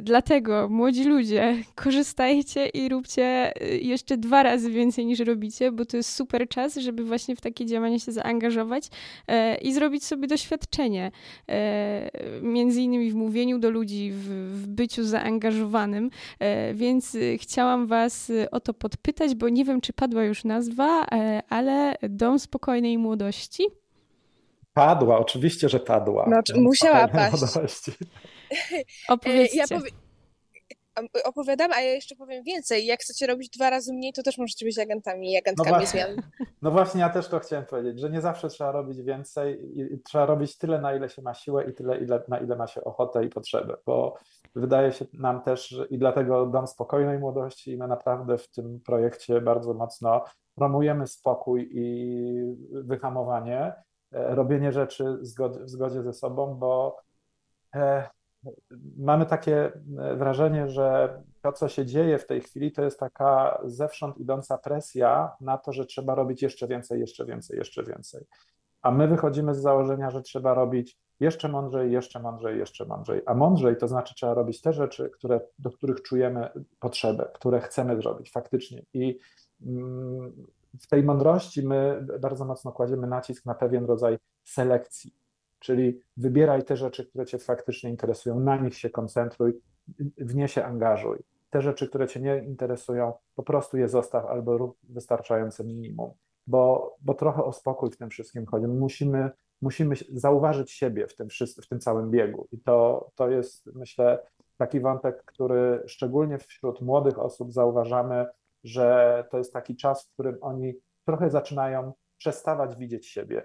dlatego, 0.02 0.70
młodzi 0.70 1.04
ludzie, 1.04 1.56
korzystajcie 1.76 2.66
i 2.66 2.90
róbcie 2.90 3.54
y, 3.62 3.80
jeszcze 3.80 4.18
dwa 4.18 4.44
razy 4.44 4.72
więcej 4.72 5.06
niż 5.06 5.20
robicie, 5.20 5.72
bo 5.72 5.86
to 5.86 5.98
jest 5.98 6.14
super 6.14 6.48
czas, 6.50 6.76
żeby 6.76 7.04
właśnie 7.04 7.36
w 7.36 7.42
takie 7.42 7.66
działania 7.66 8.00
się 8.00 8.12
zaangażować 8.12 8.86
y, 8.88 9.56
i 9.56 9.74
zrobić 9.74 10.06
sobie 10.06 10.28
doświadczenie. 10.28 11.12
Między 12.42 12.82
innymi 12.82 13.12
w 13.12 13.16
mówieniu 13.16 13.60
do 13.60 13.70
ludzi, 13.70 14.12
w, 14.12 14.28
w 14.54 14.68
byciu 14.68 15.04
zaangażowanym. 15.04 16.10
Więc 16.74 17.18
chciałam 17.38 17.88
Was 17.88 18.32
o 18.52 18.60
to 18.60 18.74
podpytać, 18.74 19.36
bo 19.36 19.50
nie 19.50 19.66
wiem, 19.66 19.82
czy 19.82 19.94
padła 19.94 20.24
już 20.24 20.44
nazwa, 20.44 21.06
ale 21.50 21.96
Dom 22.10 22.40
Spokojnej 22.40 22.98
Młodości. 22.98 23.64
Padła, 24.74 25.20
oczywiście, 25.20 25.70
że 25.70 25.80
padła. 25.80 26.26
Znaczy, 26.26 26.60
musiała 26.60 27.08
paść. 27.08 27.42
Młodości. 27.42 27.92
Opowiedzcie. 29.10 29.58
Ja 29.58 29.68
powie... 29.68 29.92
Opowiadam, 31.24 31.72
a 31.72 31.82
ja 31.82 31.92
jeszcze 31.92 32.16
powiem 32.16 32.44
więcej. 32.44 32.86
Jak 32.86 33.00
chcecie 33.00 33.28
robić 33.28 33.50
dwa 33.50 33.70
razy 33.70 33.94
mniej, 33.94 34.14
to 34.14 34.24
też 34.24 34.38
możecie 34.38 34.66
być 34.66 34.80
agentami 34.80 35.32
i 35.32 35.38
agentkami 35.38 35.72
no 35.72 35.78
właśnie, 35.78 36.06
zmian. 36.06 36.22
No 36.62 36.72
właśnie, 36.72 37.02
ja 37.02 37.10
też 37.10 37.28
to 37.28 37.40
chciałem 37.40 37.66
powiedzieć, 37.66 38.00
że 38.00 38.10
nie 38.10 38.22
zawsze 38.22 38.48
trzeba 38.48 38.72
robić 38.72 39.02
więcej 39.02 39.80
i 39.80 40.00
trzeba 40.00 40.26
robić 40.26 40.58
tyle, 40.58 40.82
na 40.82 40.96
ile 40.96 41.10
się 41.10 41.22
ma 41.22 41.34
siłę 41.34 41.70
i 41.70 41.74
tyle, 41.74 41.98
ile, 41.98 42.24
na 42.28 42.40
ile 42.40 42.56
ma 42.56 42.68
się 42.68 42.84
ochotę 42.84 43.26
i 43.26 43.30
potrzebę, 43.30 43.78
bo 43.86 44.16
wydaje 44.56 44.92
się 44.92 45.06
nam 45.14 45.42
też, 45.42 45.68
że 45.68 45.86
i 45.86 45.98
dlatego 45.98 46.46
Dom 46.46 46.68
Spokojnej 46.68 47.20
Młodości 47.20 47.72
i 47.72 47.78
my 47.78 47.88
naprawdę 47.88 48.38
w 48.38 48.50
tym 48.50 48.80
projekcie 48.86 49.42
bardzo 49.42 49.74
mocno 49.74 50.24
promujemy 50.56 51.08
spokój 51.08 51.70
i 51.72 52.58
wyhamowanie, 52.72 53.74
e, 54.12 54.36
robienie 54.36 54.72
rzeczy 54.72 55.18
w 55.18 55.26
zgodzie 55.66 56.04
ze 56.04 56.14
sobą, 56.14 56.56
bo 56.56 56.98
e, 57.76 58.10
mamy 58.98 59.26
takie 59.26 59.66
e, 59.98 60.16
wrażenie, 60.16 60.70
że 60.70 61.18
to, 61.42 61.52
co 61.52 61.70
się 61.70 61.86
dzieje 61.86 62.18
w 62.18 62.28
tej 62.28 62.42
chwili, 62.42 62.72
to 62.72 62.84
jest 62.84 63.00
taka 63.00 63.62
zewsząd 63.66 64.18
idąca 64.18 64.58
presja 64.58 65.32
na 65.42 65.58
to, 65.58 65.74
że 65.74 65.86
trzeba 65.86 66.16
robić 66.16 66.42
jeszcze 66.42 66.68
więcej, 66.68 67.00
jeszcze 67.00 67.26
więcej, 67.26 67.58
jeszcze 67.58 67.84
więcej. 67.84 68.26
A 68.82 68.92
my 68.92 69.08
wychodzimy 69.08 69.56
z 69.56 69.62
założenia, 69.62 70.12
że 70.12 70.22
trzeba 70.22 70.54
robić 70.54 70.98
jeszcze 71.20 71.50
mądrzej, 71.50 71.92
jeszcze 71.92 72.20
mądrzej, 72.20 72.60
jeszcze 72.60 72.86
mądrzej. 72.86 73.22
A 73.26 73.34
mądrzej 73.34 73.78
to 73.78 73.88
znaczy 73.88 74.16
trzeba 74.16 74.34
robić 74.34 74.62
te 74.62 74.74
rzeczy, 74.74 75.10
które, 75.10 75.42
do 75.60 75.72
których 75.72 76.02
czujemy 76.02 76.50
potrzebę, 76.80 77.30
które 77.34 77.60
chcemy 77.60 77.98
zrobić 77.98 78.32
faktycznie. 78.32 78.84
I 78.94 79.20
mm, 79.66 80.48
w 80.82 80.88
tej 80.88 81.04
mądrości 81.04 81.68
my 81.68 82.06
bardzo 82.20 82.46
mocno 82.46 82.72
kładziemy 82.72 83.08
nacisk 83.08 83.46
na 83.46 83.56
pewien 83.56 83.86
rodzaj 83.86 84.18
selekcji 84.44 85.12
Czyli 85.60 86.02
wybieraj 86.18 86.64
te 86.64 86.78
rzeczy, 86.78 87.06
które 87.06 87.26
Cię 87.26 87.38
faktycznie 87.38 87.90
interesują, 87.90 88.40
na 88.40 88.58
nich 88.58 88.76
się 88.76 88.90
koncentruj, 88.90 89.62
w 90.18 90.36
nie 90.36 90.48
się 90.48 90.66
angażuj. 90.66 91.18
Te 91.50 91.62
rzeczy, 91.62 91.88
które 91.88 92.08
Cię 92.08 92.20
nie 92.20 92.38
interesują, 92.38 93.14
po 93.36 93.44
prostu 93.44 93.78
je 93.78 93.90
zostaw 93.90 94.26
albo 94.26 94.58
rób 94.58 94.78
wystarczające 94.84 95.64
minimum, 95.64 96.12
bo, 96.48 96.96
bo 97.02 97.14
trochę 97.14 97.44
o 97.44 97.54
spokój 97.54 97.92
w 97.92 97.98
tym 97.98 98.10
wszystkim 98.10 98.46
chodzi. 98.46 98.68
Musimy, 98.68 99.32
musimy 99.62 99.96
zauważyć 100.12 100.72
siebie 100.72 101.08
w 101.08 101.16
tym, 101.16 101.28
w 101.64 101.68
tym 101.68 101.80
całym 101.80 102.12
biegu 102.12 102.48
i 102.52 102.60
to, 102.60 103.10
to 103.16 103.30
jest, 103.30 103.70
myślę, 103.76 104.20
taki 104.58 104.80
wątek, 104.80 105.24
który 105.26 105.84
szczególnie 105.88 106.38
wśród 106.38 106.82
młodych 106.82 107.20
osób 107.20 107.54
zauważamy, 107.54 108.26
że 108.64 109.24
to 109.32 109.38
jest 109.38 109.54
taki 109.54 109.76
czas, 109.76 110.06
w 110.06 110.14
którym 110.14 110.38
oni 110.42 110.74
trochę 111.06 111.30
zaczynają 111.30 111.94
przestawać 112.18 112.76
widzieć 112.76 113.08
siebie, 113.08 113.44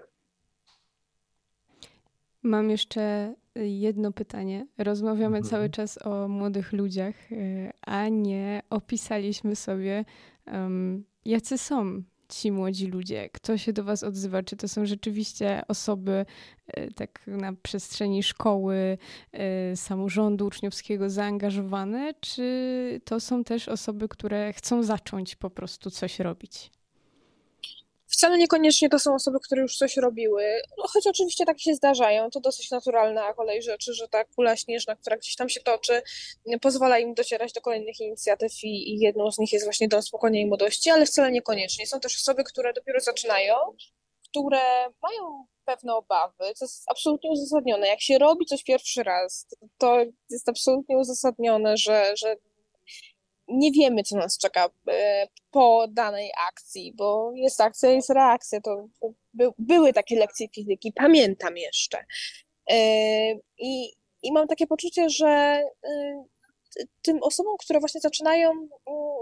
Mam 2.43 2.69
jeszcze 2.69 3.35
jedno 3.55 4.11
pytanie. 4.11 4.67
Rozmawiamy 4.77 5.37
mhm. 5.37 5.43
cały 5.43 5.69
czas 5.69 6.05
o 6.05 6.27
młodych 6.27 6.73
ludziach, 6.73 7.31
y, 7.31 7.71
a 7.81 8.07
nie 8.09 8.61
opisaliśmy 8.69 9.55
sobie, 9.55 10.05
um, 10.47 11.05
jacy 11.25 11.57
są 11.57 12.03
ci 12.29 12.51
młodzi 12.51 12.87
ludzie, 12.87 13.29
kto 13.29 13.57
się 13.57 13.73
do 13.73 13.83
Was 13.83 14.03
odzywa, 14.03 14.43
czy 14.43 14.57
to 14.57 14.67
są 14.67 14.85
rzeczywiście 14.85 15.61
osoby 15.67 16.25
y, 16.77 16.93
tak 16.95 17.21
na 17.27 17.53
przestrzeni 17.53 18.23
szkoły, 18.23 18.97
y, 19.73 19.75
samorządu 19.75 20.45
uczniowskiego 20.45 21.09
zaangażowane, 21.09 22.13
czy 22.19 23.01
to 23.05 23.19
są 23.19 23.43
też 23.43 23.69
osoby, 23.69 24.07
które 24.07 24.53
chcą 24.53 24.83
zacząć 24.83 25.35
po 25.35 25.49
prostu 25.49 25.91
coś 25.91 26.19
robić? 26.19 26.71
Wcale 28.13 28.37
niekoniecznie 28.37 28.89
to 28.89 28.99
są 28.99 29.15
osoby, 29.15 29.39
które 29.39 29.61
już 29.61 29.77
coś 29.77 29.97
robiły, 29.97 30.61
no, 30.77 30.83
choć 30.87 31.07
oczywiście 31.07 31.45
tak 31.45 31.59
się 31.59 31.73
zdarzają, 31.73 32.29
to 32.29 32.39
dosyć 32.39 32.71
naturalna 32.71 33.33
kolej 33.33 33.61
rzeczy, 33.61 33.93
że 33.93 34.07
ta 34.07 34.25
kula 34.25 34.55
śnieżna, 34.55 34.95
która 34.95 35.17
gdzieś 35.17 35.35
tam 35.35 35.49
się 35.49 35.61
toczy, 35.61 36.01
pozwala 36.61 36.99
im 36.99 37.13
docierać 37.13 37.53
do 37.53 37.61
kolejnych 37.61 37.99
inicjatyw 37.99 38.63
i, 38.63 38.93
i 38.93 38.99
jedną 38.99 39.31
z 39.31 39.39
nich 39.39 39.53
jest 39.53 39.65
właśnie 39.65 39.87
Dom 39.87 40.01
Spokojnej 40.01 40.45
Młodości, 40.45 40.89
ale 40.89 41.05
wcale 41.05 41.31
niekoniecznie. 41.31 41.87
Są 41.87 41.99
też 41.99 42.15
osoby, 42.15 42.43
które 42.43 42.73
dopiero 42.73 42.99
zaczynają, 42.99 43.55
które 44.29 44.61
mają 45.01 45.45
pewne 45.65 45.95
obawy, 45.95 46.53
co 46.55 46.65
jest 46.65 46.83
absolutnie 46.87 47.31
uzasadnione. 47.31 47.87
Jak 47.87 48.01
się 48.01 48.17
robi 48.17 48.45
coś 48.45 48.63
pierwszy 48.63 49.03
raz, 49.03 49.47
to 49.77 49.99
jest 50.29 50.49
absolutnie 50.49 50.97
uzasadnione, 50.97 51.77
że, 51.77 52.13
że 52.17 52.35
nie 53.53 53.71
wiemy, 53.71 54.03
co 54.03 54.17
nas 54.17 54.37
czeka 54.37 54.69
e, 54.89 55.27
po 55.51 55.85
danej 55.89 56.31
akcji, 56.49 56.93
bo 56.95 57.31
jest 57.35 57.61
akcja, 57.61 57.89
jest 57.89 58.09
reakcja. 58.09 58.61
To, 58.61 58.87
by, 59.33 59.49
były 59.57 59.93
takie 59.93 60.15
lekcje 60.15 60.47
fizyki, 60.49 60.93
pamiętam 60.95 61.57
jeszcze. 61.57 62.05
E, 62.71 62.75
I 63.57 63.93
i 64.23 64.31
mam 64.31 64.47
takie 64.47 64.67
poczucie, 64.67 65.09
że 65.09 65.63
tym 67.01 67.23
osobom, 67.23 67.55
które 67.59 67.79
właśnie 67.79 68.01
zaczynają, 68.01 68.51
mm, 68.51 68.69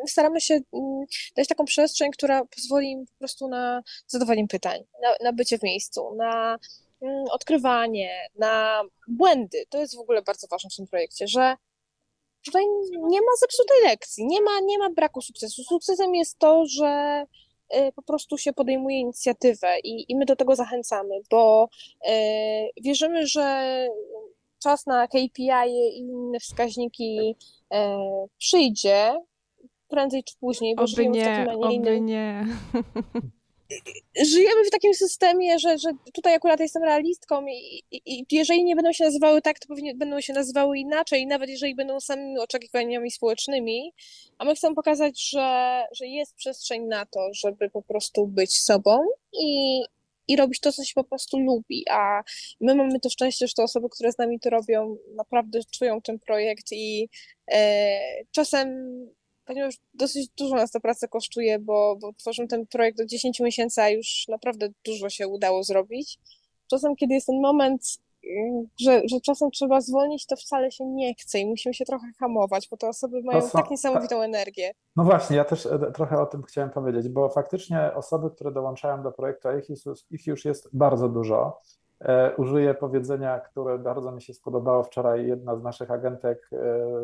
staramy 0.07 0.41
się 0.41 0.53
mm, 0.53 1.05
dać 1.35 1.47
taką 1.47 1.65
przestrzeń, 1.65 2.11
która 2.11 2.45
pozwoli 2.45 2.91
im 2.91 3.05
po 3.05 3.17
prostu 3.19 3.47
na 3.47 3.83
zadawanie 4.07 4.47
pytań, 4.47 4.79
na, 5.01 5.15
na 5.23 5.33
bycie 5.33 5.57
w 5.57 5.63
miejscu, 5.63 6.15
na 6.15 6.57
mm, 7.01 7.25
odkrywanie, 7.31 8.29
na 8.35 8.83
błędy. 9.07 9.65
To 9.69 9.77
jest 9.77 9.95
w 9.95 9.99
ogóle 9.99 10.21
bardzo 10.21 10.47
ważne 10.47 10.69
w 10.69 10.75
tym 10.75 10.87
projekcie, 10.87 11.27
że 11.27 11.55
tutaj 12.45 12.63
nie 12.97 13.21
ma 13.21 13.31
zepsutej 13.39 13.77
lekcji, 13.83 14.25
nie 14.25 14.41
ma, 14.41 14.59
nie 14.59 14.77
ma 14.77 14.89
braku 14.89 15.21
sukcesu. 15.21 15.63
Sukcesem 15.63 16.15
jest 16.15 16.39
to, 16.39 16.65
że 16.65 17.23
y, 17.75 17.91
po 17.95 18.01
prostu 18.01 18.37
się 18.37 18.53
podejmuje 18.53 18.99
inicjatywę 18.99 19.79
i, 19.83 20.11
i 20.11 20.15
my 20.15 20.25
do 20.25 20.35
tego 20.35 20.55
zachęcamy, 20.55 21.15
bo 21.31 21.69
y, 22.07 22.11
wierzymy, 22.81 23.27
że 23.27 23.87
czas 24.63 24.85
na 24.85 25.07
KPI 25.07 25.51
i 25.69 25.97
inne 25.97 26.39
wskaźniki 26.39 27.35
e, 27.73 27.97
przyjdzie 28.37 29.13
prędzej 29.87 30.23
czy 30.23 30.35
później, 30.39 30.75
bo 30.75 30.81
oby 30.81 30.91
żyjemy 30.91 31.17
nie, 31.17 31.23
w 31.23 31.25
takim, 31.25 31.63
a 31.63 31.67
nie 31.67 31.75
innym. 31.75 32.05
nie. 32.05 32.45
Żyjemy 34.25 34.65
w 34.65 34.71
takim 34.71 34.93
systemie, 34.93 35.59
że, 35.59 35.77
że 35.77 35.89
tutaj 36.13 36.35
akurat 36.35 36.59
jestem 36.59 36.83
realistką 36.83 37.45
i, 37.47 37.83
i, 37.91 38.01
i 38.05 38.25
jeżeli 38.31 38.63
nie 38.63 38.75
będą 38.75 38.93
się 38.93 39.03
nazywały 39.03 39.41
tak, 39.41 39.59
to 39.59 39.67
pewnie 39.67 39.95
będą 39.95 40.21
się 40.21 40.33
nazywały 40.33 40.79
inaczej, 40.79 41.27
nawet 41.27 41.49
jeżeli 41.49 41.75
będą 41.75 41.99
samymi 41.99 42.39
oczekiwaniami 42.39 43.11
społecznymi, 43.11 43.93
a 44.37 44.45
my 44.45 44.55
chcemy 44.55 44.75
pokazać, 44.75 45.29
że, 45.29 45.83
że 45.95 46.07
jest 46.07 46.35
przestrzeń 46.35 46.83
na 46.83 47.05
to, 47.05 47.19
żeby 47.33 47.69
po 47.69 47.81
prostu 47.81 48.27
być 48.27 48.59
sobą 48.59 48.99
i, 49.33 49.81
i 50.27 50.35
robić 50.35 50.59
to, 50.59 50.71
co 50.71 50.83
się 50.83 50.93
po 50.95 51.03
prostu 51.03 51.39
lubi, 51.39 51.83
a 51.89 52.21
my 52.61 52.75
mamy 52.75 52.99
to 52.99 53.09
szczęście, 53.09 53.47
że 53.47 53.53
te 53.53 53.63
osoby, 53.63 53.87
które 53.89 54.11
z 54.11 54.17
nami 54.17 54.39
to 54.39 54.49
robią, 54.49 54.97
naprawdę 55.15 55.59
czują 55.77 56.01
ten 56.01 56.19
projekt 56.19 56.71
i 56.71 57.09
e, 57.51 57.99
czasem 58.31 58.67
ponieważ 59.51 59.75
dosyć 59.93 60.29
dużo 60.37 60.55
nas 60.55 60.71
ta 60.71 60.79
praca 60.79 61.07
kosztuje, 61.07 61.59
bo, 61.59 61.95
bo 62.01 62.13
tworzymy 62.13 62.47
ten 62.47 62.67
projekt 62.67 62.97
do 62.97 63.05
10 63.05 63.39
miesięcy, 63.39 63.81
a 63.81 63.89
już 63.89 64.25
naprawdę 64.27 64.69
dużo 64.85 65.09
się 65.09 65.27
udało 65.27 65.63
zrobić. 65.63 66.19
Czasem, 66.67 66.95
kiedy 66.95 67.13
jest 67.13 67.27
ten 67.27 67.41
moment, 67.41 67.81
że, 68.79 69.01
że 69.05 69.21
czasem 69.21 69.51
trzeba 69.51 69.81
zwolnić, 69.81 70.25
to 70.25 70.35
wcale 70.35 70.71
się 70.71 70.85
nie 70.85 71.13
chce 71.13 71.39
i 71.39 71.45
musimy 71.45 71.73
się 71.73 71.85
trochę 71.85 72.07
hamować, 72.19 72.67
bo 72.71 72.77
te 72.77 72.87
osoby 72.87 73.21
mają 73.23 73.41
są, 73.41 73.59
tak 73.59 73.71
niesamowitą 73.71 74.17
ta... 74.17 74.25
energię. 74.25 74.71
No 74.95 75.03
właśnie, 75.03 75.35
ja 75.35 75.45
też 75.45 75.65
e, 75.65 75.91
trochę 75.93 76.21
o 76.21 76.25
tym 76.25 76.43
chciałem 76.43 76.69
powiedzieć, 76.69 77.09
bo 77.09 77.29
faktycznie 77.29 77.93
osoby, 77.95 78.29
które 78.29 78.51
dołączają 78.51 79.03
do 79.03 79.11
projektu, 79.11 79.47
a 79.47 79.57
ich, 79.57 79.65
ich 80.11 80.27
już 80.27 80.45
jest 80.45 80.69
bardzo 80.73 81.09
dużo. 81.09 81.61
E, 82.01 82.35
użyję 82.35 82.73
powiedzenia, 82.73 83.39
które 83.39 83.79
bardzo 83.79 84.11
mi 84.11 84.21
się 84.21 84.33
spodobało 84.33 84.83
wczoraj. 84.83 85.27
Jedna 85.27 85.55
z 85.55 85.63
naszych 85.63 85.91
agentek 85.91 86.49
e, 86.53 86.57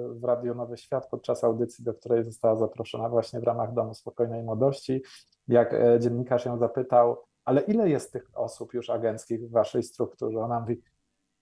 w 0.10 0.24
Radiu 0.24 0.56
Nowy 0.56 0.78
Świat 0.78 1.10
podczas 1.10 1.44
audycji, 1.44 1.84
do 1.84 1.94
której 1.94 2.24
została 2.24 2.56
zaproszona 2.56 3.10
właśnie 3.10 3.40
w 3.40 3.44
ramach 3.44 3.74
Domu 3.74 3.94
Spokojnej 3.94 4.44
Młodości, 4.44 5.04
jak 5.48 5.76
dziennikarz 6.00 6.46
ją 6.46 6.58
zapytał, 6.58 7.24
ale 7.46 7.62
ile 7.62 7.90
jest 7.90 8.14
tych 8.14 8.30
osób 8.34 8.74
już 8.74 8.90
agenckich 8.90 9.48
w 9.48 9.52
waszej 9.52 9.84
strukturze? 9.84 10.40
Ona 10.40 10.60
mówi, 10.60 10.82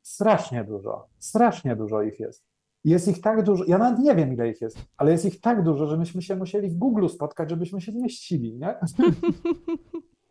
Strasznie 0.05 0.63
dużo, 0.63 1.07
strasznie 1.19 1.75
dużo 1.75 2.01
ich 2.01 2.19
jest. 2.19 2.45
Jest 2.83 3.07
ich 3.07 3.21
tak 3.21 3.43
dużo, 3.43 3.63
ja 3.67 3.77
nawet 3.77 3.99
nie 3.99 4.15
wiem, 4.15 4.33
ile 4.33 4.49
ich 4.49 4.61
jest, 4.61 4.77
ale 4.97 5.11
jest 5.11 5.25
ich 5.25 5.41
tak 5.41 5.63
dużo, 5.63 5.87
że 5.87 5.97
myśmy 5.97 6.21
się 6.21 6.35
musieli 6.35 6.69
w 6.69 6.77
Google 6.77 7.07
spotkać, 7.07 7.49
żebyśmy 7.49 7.81
się 7.81 7.91
zmieścili, 7.91 8.57
nie? 8.57 8.75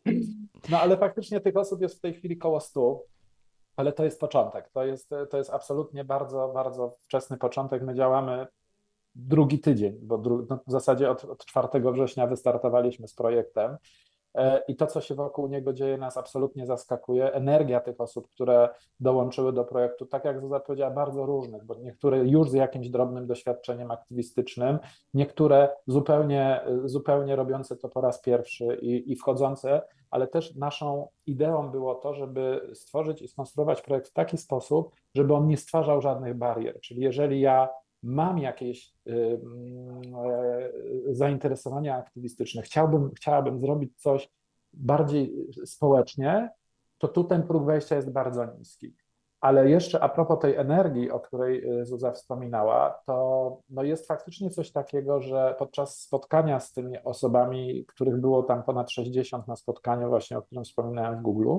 No 0.68 0.80
ale 0.80 0.97
faktycznie 0.97 1.40
tych 1.40 1.56
osób 1.56 1.80
jest 1.80 1.99
w 1.99 2.00
tej 2.00 2.14
chwili 2.14 2.37
koło 2.37 2.61
100, 2.61 3.02
ale 3.76 3.92
to 3.92 4.04
jest 4.04 4.21
początek. 4.21 4.71
To 4.71 4.85
jest, 4.85 5.11
to 5.30 5.38
jest 5.38 5.50
absolutnie 5.50 6.04
bardzo, 6.04 6.49
bardzo 6.54 6.97
wczesny 7.02 7.37
początek. 7.37 7.83
My 7.83 7.94
działamy 7.94 8.47
drugi 9.14 9.61
tydzień, 9.61 9.99
bo 10.02 10.18
dru, 10.18 10.47
no 10.50 10.61
w 10.66 10.71
zasadzie 10.71 11.11
od, 11.11 11.25
od 11.25 11.44
4 11.44 11.68
września 11.92 12.26
wystartowaliśmy 12.26 13.09
z 13.09 13.14
projektem. 13.14 13.76
E, 14.35 14.62
i 14.69 14.76
to, 14.76 14.87
co 14.87 15.00
się 15.00 15.14
wokół 15.14 15.49
niego 15.49 15.73
dzieje, 15.73 15.99
nas 15.99 16.17
absolutnie 16.17 16.67
zaskakuje. 16.67 17.33
Energia 17.33 17.81
tych 17.81 18.00
osób, 18.00 18.29
które 18.29 18.69
dołączyły 19.00 19.53
do 19.53 19.64
projektu, 19.64 20.07
tak 20.07 20.25
jak 20.25 20.41
Zuza 20.41 20.61
powiedziała, 20.61 20.91
bardzo 20.91 21.26
różnych, 21.26 21.64
bo 21.64 21.75
niektóre 21.75 22.19
już 22.19 22.50
z 22.50 22.53
jakimś 22.53 22.88
drobnym 22.88 23.26
doświadczeniem 23.26 23.91
aktywistycznym, 23.91 24.79
niektóre 25.14 25.69
zupełnie, 25.87 26.61
zupełnie 26.85 27.37
robiące 27.37 27.76
to 27.76 27.88
po 27.88 28.00
raz 28.00 28.21
pierwszy 28.21 28.79
i, 28.83 29.12
i 29.12 29.17
wchodzące, 29.17 29.83
ale 30.11 30.26
też 30.26 30.55
naszą 30.55 31.09
ideą 31.26 31.71
było 31.71 31.95
to, 31.95 32.14
żeby 32.14 32.71
stworzyć 32.75 33.23
i 33.23 33.28
skonstruować 33.28 33.82
projekt 33.82 34.08
w 34.08 34.13
taki 34.13 34.39
sposób, 34.39 34.95
żeby 35.15 35.35
on 35.35 35.47
nie 35.47 35.56
stwarzał 35.56 36.00
żadnych 36.00 36.35
barier. 36.35 36.80
Czyli 36.80 37.00
jeżeli 37.00 37.41
ja 37.41 37.69
mam 38.04 38.38
jakieś 38.38 38.95
e, 39.06 39.12
zainteresowania 41.06 41.97
aktywistyczne, 41.97 42.62
chciałbym, 42.62 43.10
chciałabym 43.14 43.60
zrobić 43.60 44.02
coś 44.02 44.28
bardziej 44.73 45.49
społecznie, 45.64 46.50
to 46.99 47.08
tu 47.08 47.25
ten 47.25 47.43
próg 47.43 47.64
wejścia 47.64 47.97
jest 47.97 48.10
bardzo 48.10 48.47
niski. 48.58 48.95
Ale 49.40 49.71
jeszcze 49.71 50.00
a 50.00 50.08
propos 50.08 50.38
tej 50.38 50.56
energii, 50.56 51.10
o 51.10 51.21
której 51.21 51.80
y, 51.80 51.86
Zuza 51.86 52.12
wspominała, 52.12 53.00
to 53.06 53.58
no 53.71 53.82
jest 53.82 54.06
faktycznie 54.06 54.50
coś 54.50 54.73
takiego, 54.73 55.21
że 55.21 55.54
podczas 55.58 56.00
spotkania 56.00 56.60
z 56.60 56.73
tymi 56.73 56.99
osobami, 57.04 57.84
których 57.86 58.21
było 58.21 58.43
tam 58.43 58.62
ponad 58.62 58.90
60 58.90 59.49
na 59.49 59.56
spotkaniu 59.56 60.08
właśnie, 60.08 60.38
o 60.38 60.43
którym 60.43 60.64
wspominałem 60.64 61.19
w 61.19 61.23
Google, 61.23 61.58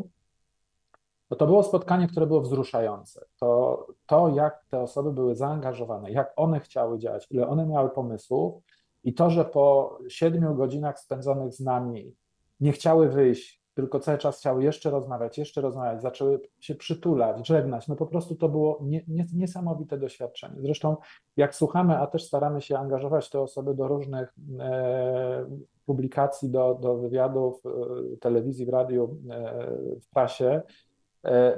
no 1.30 1.38
to 1.38 1.46
było 1.46 1.64
spotkanie, 1.64 2.08
które 2.08 2.28
było 2.28 2.42
wzruszające. 2.42 3.26
To, 3.40 3.88
to, 4.06 4.30
jak 4.30 4.66
te 4.70 4.82
osoby 4.82 5.12
były 5.12 5.36
zaangażowane, 5.36 6.12
jak 6.12 6.34
one 6.36 6.60
chciały 6.60 7.00
działać, 7.00 7.28
ile 7.32 7.48
one 7.48 7.66
miały 7.66 7.90
pomysłów 7.90 8.64
i 9.04 9.14
to, 9.14 9.30
że 9.30 9.46
po 9.46 9.98
siedmiu 10.08 10.56
godzinach 10.56 11.00
spędzonych 11.00 11.54
z 11.54 11.60
nami 11.60 12.16
nie 12.60 12.72
chciały 12.72 13.10
wyjść, 13.10 13.66
tylko 13.76 14.00
cały 14.00 14.18
czas 14.18 14.38
chciały 14.38 14.64
jeszcze 14.64 14.90
rozmawiać, 14.90 15.38
jeszcze 15.38 15.62
rozmawiać, 15.62 16.02
zaczęły 16.02 16.42
się 16.60 16.76
przytulać, 16.76 17.48
żegnać. 17.48 17.88
No 17.88 17.96
po 17.96 18.06
prostu 18.06 18.36
to 18.36 18.50
było 18.50 18.80
nie, 18.82 19.04
nie, 19.08 19.26
niesamowite 19.34 19.98
doświadczenie. 19.98 20.56
Zresztą 20.62 20.98
jak 21.38 21.56
słuchamy, 21.56 21.98
a 21.98 22.08
też 22.08 22.26
staramy 22.26 22.62
się 22.62 22.78
angażować 22.78 23.30
te 23.30 23.42
osoby 23.42 23.74
do 23.74 23.88
różnych 23.88 24.34
e, 24.60 25.46
publikacji, 25.86 26.50
do, 26.50 26.78
do 26.82 26.98
wywiadów, 26.98 27.62
e, 27.66 28.18
telewizji, 28.18 28.66
w 28.66 28.70
radiu, 28.70 29.18
e, 29.30 29.68
w 30.02 30.10
prasie, 30.10 30.62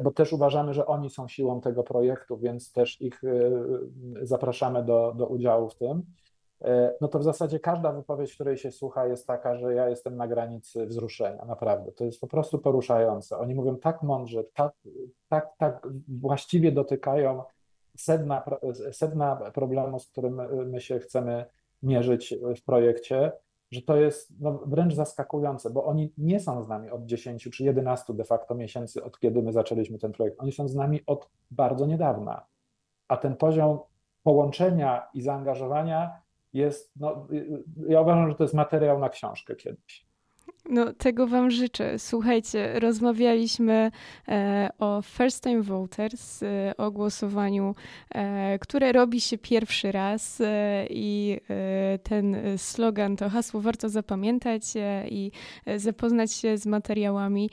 bo 0.03 0.11
też 0.11 0.33
uważamy, 0.33 0.73
że 0.73 0.85
oni 0.85 1.09
są 1.09 1.27
siłą 1.27 1.61
tego 1.61 1.83
projektu, 1.83 2.37
więc 2.37 2.71
też 2.71 3.01
ich 3.01 3.23
e, 3.23 3.29
zapraszamy 4.21 4.83
do, 4.83 5.13
do 5.17 5.27
udziału 5.27 5.69
w 5.69 5.75
tym. 5.75 6.03
E, 6.61 6.93
no 7.01 7.07
to 7.07 7.19
w 7.19 7.23
zasadzie 7.23 7.59
każda 7.59 7.91
wypowiedź, 7.91 8.33
której 8.33 8.57
się 8.57 8.71
słucha, 8.71 9.07
jest 9.07 9.27
taka, 9.27 9.57
że 9.57 9.73
ja 9.73 9.89
jestem 9.89 10.15
na 10.15 10.27
granicy 10.27 10.85
wzruszenia, 10.85 11.45
naprawdę. 11.45 11.91
To 11.91 12.05
jest 12.05 12.21
po 12.21 12.27
prostu 12.27 12.59
poruszające. 12.59 13.37
Oni 13.37 13.55
mówią 13.55 13.75
tak 13.75 14.03
mądrze, 14.03 14.43
tak, 14.43 14.73
tak, 15.29 15.49
tak 15.57 15.87
właściwie 16.07 16.71
dotykają 16.71 17.43
sedna, 17.97 18.43
sedna 18.91 19.51
problemu, 19.53 19.99
z 19.99 20.07
którym 20.07 20.41
my 20.69 20.81
się 20.81 20.99
chcemy 20.99 21.45
mierzyć 21.83 22.35
w 22.57 22.63
projekcie 22.63 23.31
że 23.71 23.81
to 23.81 23.95
jest 23.97 24.33
no, 24.39 24.59
wręcz 24.65 24.93
zaskakujące, 24.93 25.69
bo 25.69 25.85
oni 25.85 26.13
nie 26.17 26.39
są 26.39 26.63
z 26.63 26.67
nami 26.67 26.89
od 26.89 27.05
10 27.05 27.49
czy 27.53 27.63
11 27.63 28.13
de 28.13 28.23
facto 28.23 28.55
miesięcy, 28.55 29.03
od 29.03 29.19
kiedy 29.19 29.41
my 29.41 29.53
zaczęliśmy 29.53 29.97
ten 29.97 30.11
projekt. 30.11 30.37
Oni 30.39 30.51
są 30.51 30.67
z 30.67 30.75
nami 30.75 31.01
od 31.05 31.29
bardzo 31.51 31.85
niedawna. 31.85 32.45
A 33.07 33.17
ten 33.17 33.35
poziom 33.35 33.79
połączenia 34.23 35.07
i 35.13 35.21
zaangażowania 35.21 36.21
jest, 36.53 36.91
no, 36.95 37.27
ja 37.87 38.01
uważam, 38.01 38.29
że 38.29 38.35
to 38.35 38.43
jest 38.43 38.53
materiał 38.53 38.99
na 38.99 39.09
książkę 39.09 39.55
kiedyś. 39.55 40.06
No, 40.69 40.93
tego 40.93 41.27
Wam 41.27 41.51
życzę. 41.51 41.99
Słuchajcie, 41.99 42.79
rozmawialiśmy 42.79 43.91
e, 44.27 44.69
o 44.79 45.01
First 45.01 45.43
Time 45.43 45.61
Voters, 45.61 46.43
e, 46.43 46.73
o 46.77 46.91
głosowaniu, 46.91 47.75
e, 48.15 48.59
które 48.59 48.91
robi 48.91 49.21
się 49.21 49.37
pierwszy 49.37 49.91
raz 49.91 50.41
e, 50.41 50.85
i 50.89 51.39
e, 51.49 51.99
ten 51.99 52.37
slogan, 52.57 53.15
to 53.15 53.29
hasło 53.29 53.61
warto 53.61 53.89
zapamiętać 53.89 54.63
e, 54.75 55.07
i 55.09 55.31
zapoznać 55.77 56.33
się 56.33 56.57
z 56.57 56.65
materiałami 56.65 57.49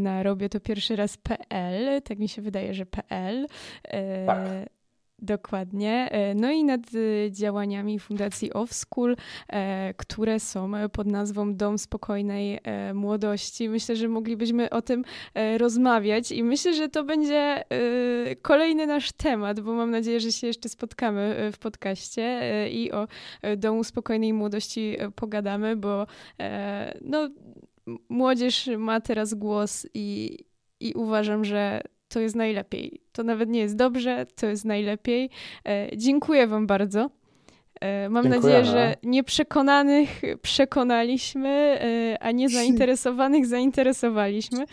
na 0.00 0.22
robię 0.22 0.48
to 0.48 0.60
pierwszy 0.60 0.96
raz.pl. 0.96 2.02
Tak 2.02 2.18
mi 2.18 2.28
się 2.28 2.42
wydaje, 2.42 2.74
że 2.74 2.86
PL. 2.86 3.46
Tak. 4.26 4.38
Dokładnie. 5.22 6.08
E, 6.10 6.34
no 6.34 6.50
i 6.50 6.64
nad 6.64 6.80
e, 6.80 7.32
działaniami 7.32 7.98
Fundacji 7.98 8.52
Off 8.52 8.72
School, 8.72 9.16
e, 9.48 9.94
które 9.94 10.40
są 10.40 10.72
pod 10.92 11.06
nazwą 11.06 11.54
Dom 11.54 11.78
Spokojnej 11.78 12.58
Młodości. 12.94 13.68
Myślę, 13.68 13.96
że 13.96 14.08
moglibyśmy 14.08 14.70
o 14.70 14.82
tym 14.82 15.04
rozmawiać 15.58 16.32
i 16.32 16.44
myślę, 16.44 16.74
że 16.74 16.88
to 16.88 17.04
będzie 17.04 17.64
kolejny 18.42 18.86
nasz 18.86 19.12
temat, 19.12 19.60
bo 19.60 19.72
mam 19.72 19.90
nadzieję, 19.90 20.20
że 20.20 20.32
się 20.32 20.46
jeszcze 20.46 20.68
spotkamy 20.68 21.50
w 21.52 21.58
podcaście 21.58 22.40
i 22.70 22.92
o 22.92 23.08
Domu 23.56 23.84
Spokojnej 23.84 24.32
Młodości 24.32 24.96
pogadamy, 25.14 25.76
bo 25.76 26.06
no, 27.00 27.28
młodzież 28.08 28.70
ma 28.78 29.00
teraz 29.00 29.34
głos 29.34 29.86
i, 29.94 30.38
i 30.80 30.94
uważam, 30.94 31.44
że 31.44 31.82
to 32.12 32.20
jest 32.20 32.36
najlepiej. 32.36 33.00
To 33.12 33.22
nawet 33.22 33.48
nie 33.48 33.60
jest 33.60 33.76
dobrze, 33.76 34.26
to 34.34 34.46
jest 34.46 34.64
najlepiej. 34.64 35.30
E, 35.68 35.96
dziękuję 35.96 36.46
Wam 36.46 36.66
bardzo. 36.66 37.10
E, 37.80 38.08
mam 38.08 38.24
Dziękujemy. 38.24 38.58
nadzieję, 38.58 38.72
że 38.72 38.94
nieprzekonanych 39.02 40.22
przekonaliśmy, 40.42 41.48
e, 41.48 42.22
a 42.22 42.30
niezainteresowanych 42.30 43.46
zainteresowaliśmy. 43.56 44.64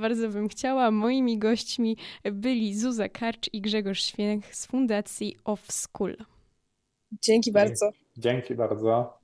Bardzo 0.00 0.28
bym 0.28 0.48
chciała. 0.48 0.90
Moimi 0.90 1.38
gośćmi 1.38 1.96
byli 2.32 2.74
Zuza 2.74 3.08
Karcz 3.08 3.48
i 3.52 3.60
Grzegorz 3.60 4.02
Święch 4.02 4.54
z 4.54 4.66
Fundacji 4.66 5.36
Off 5.44 5.72
School. 5.72 6.16
Dzięki 7.22 7.52
bardzo. 7.52 7.90
Dzięki 8.16 8.54
bardzo. 8.54 9.18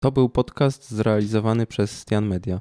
To 0.00 0.12
był 0.12 0.28
podcast 0.28 0.90
zrealizowany 0.90 1.66
przez 1.66 2.00
Stian 2.00 2.26
Media. 2.26 2.60